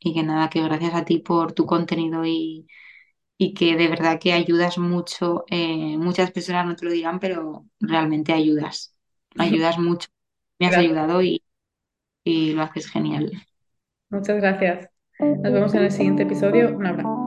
y 0.00 0.14
que 0.14 0.22
nada, 0.22 0.50
que 0.50 0.62
gracias 0.62 0.94
a 0.94 1.04
ti 1.04 1.18
por 1.18 1.52
tu 1.52 1.66
contenido 1.66 2.24
y, 2.24 2.66
y 3.42 3.54
que 3.54 3.76
de 3.76 3.88
verdad 3.88 4.18
que 4.20 4.32
ayudas 4.32 4.78
mucho. 4.78 5.44
eh, 5.50 5.96
muchas 5.98 6.30
personas 6.32 6.66
no 6.66 6.76
te 6.76 6.84
lo 6.86 6.92
dirán, 6.92 7.20
pero 7.20 7.66
realmente 7.80 8.32
ayudas, 8.32 8.96
ayudas 9.38 9.78
mucho. 9.80 10.08
Me 10.58 10.66
has 10.68 10.76
Gracias. 10.76 10.78
ayudado 10.78 11.22
y, 11.22 11.44
y 12.24 12.52
lo 12.54 12.62
haces 12.62 12.90
genial. 12.90 13.32
Muchas 14.10 14.36
gracias. 14.36 14.88
Nos 15.42 15.52
vemos 15.52 15.74
en 15.74 15.82
el 15.82 15.90
siguiente 15.90 16.22
episodio. 16.22 16.76
Un 16.76 16.86
abrazo. 16.86 17.21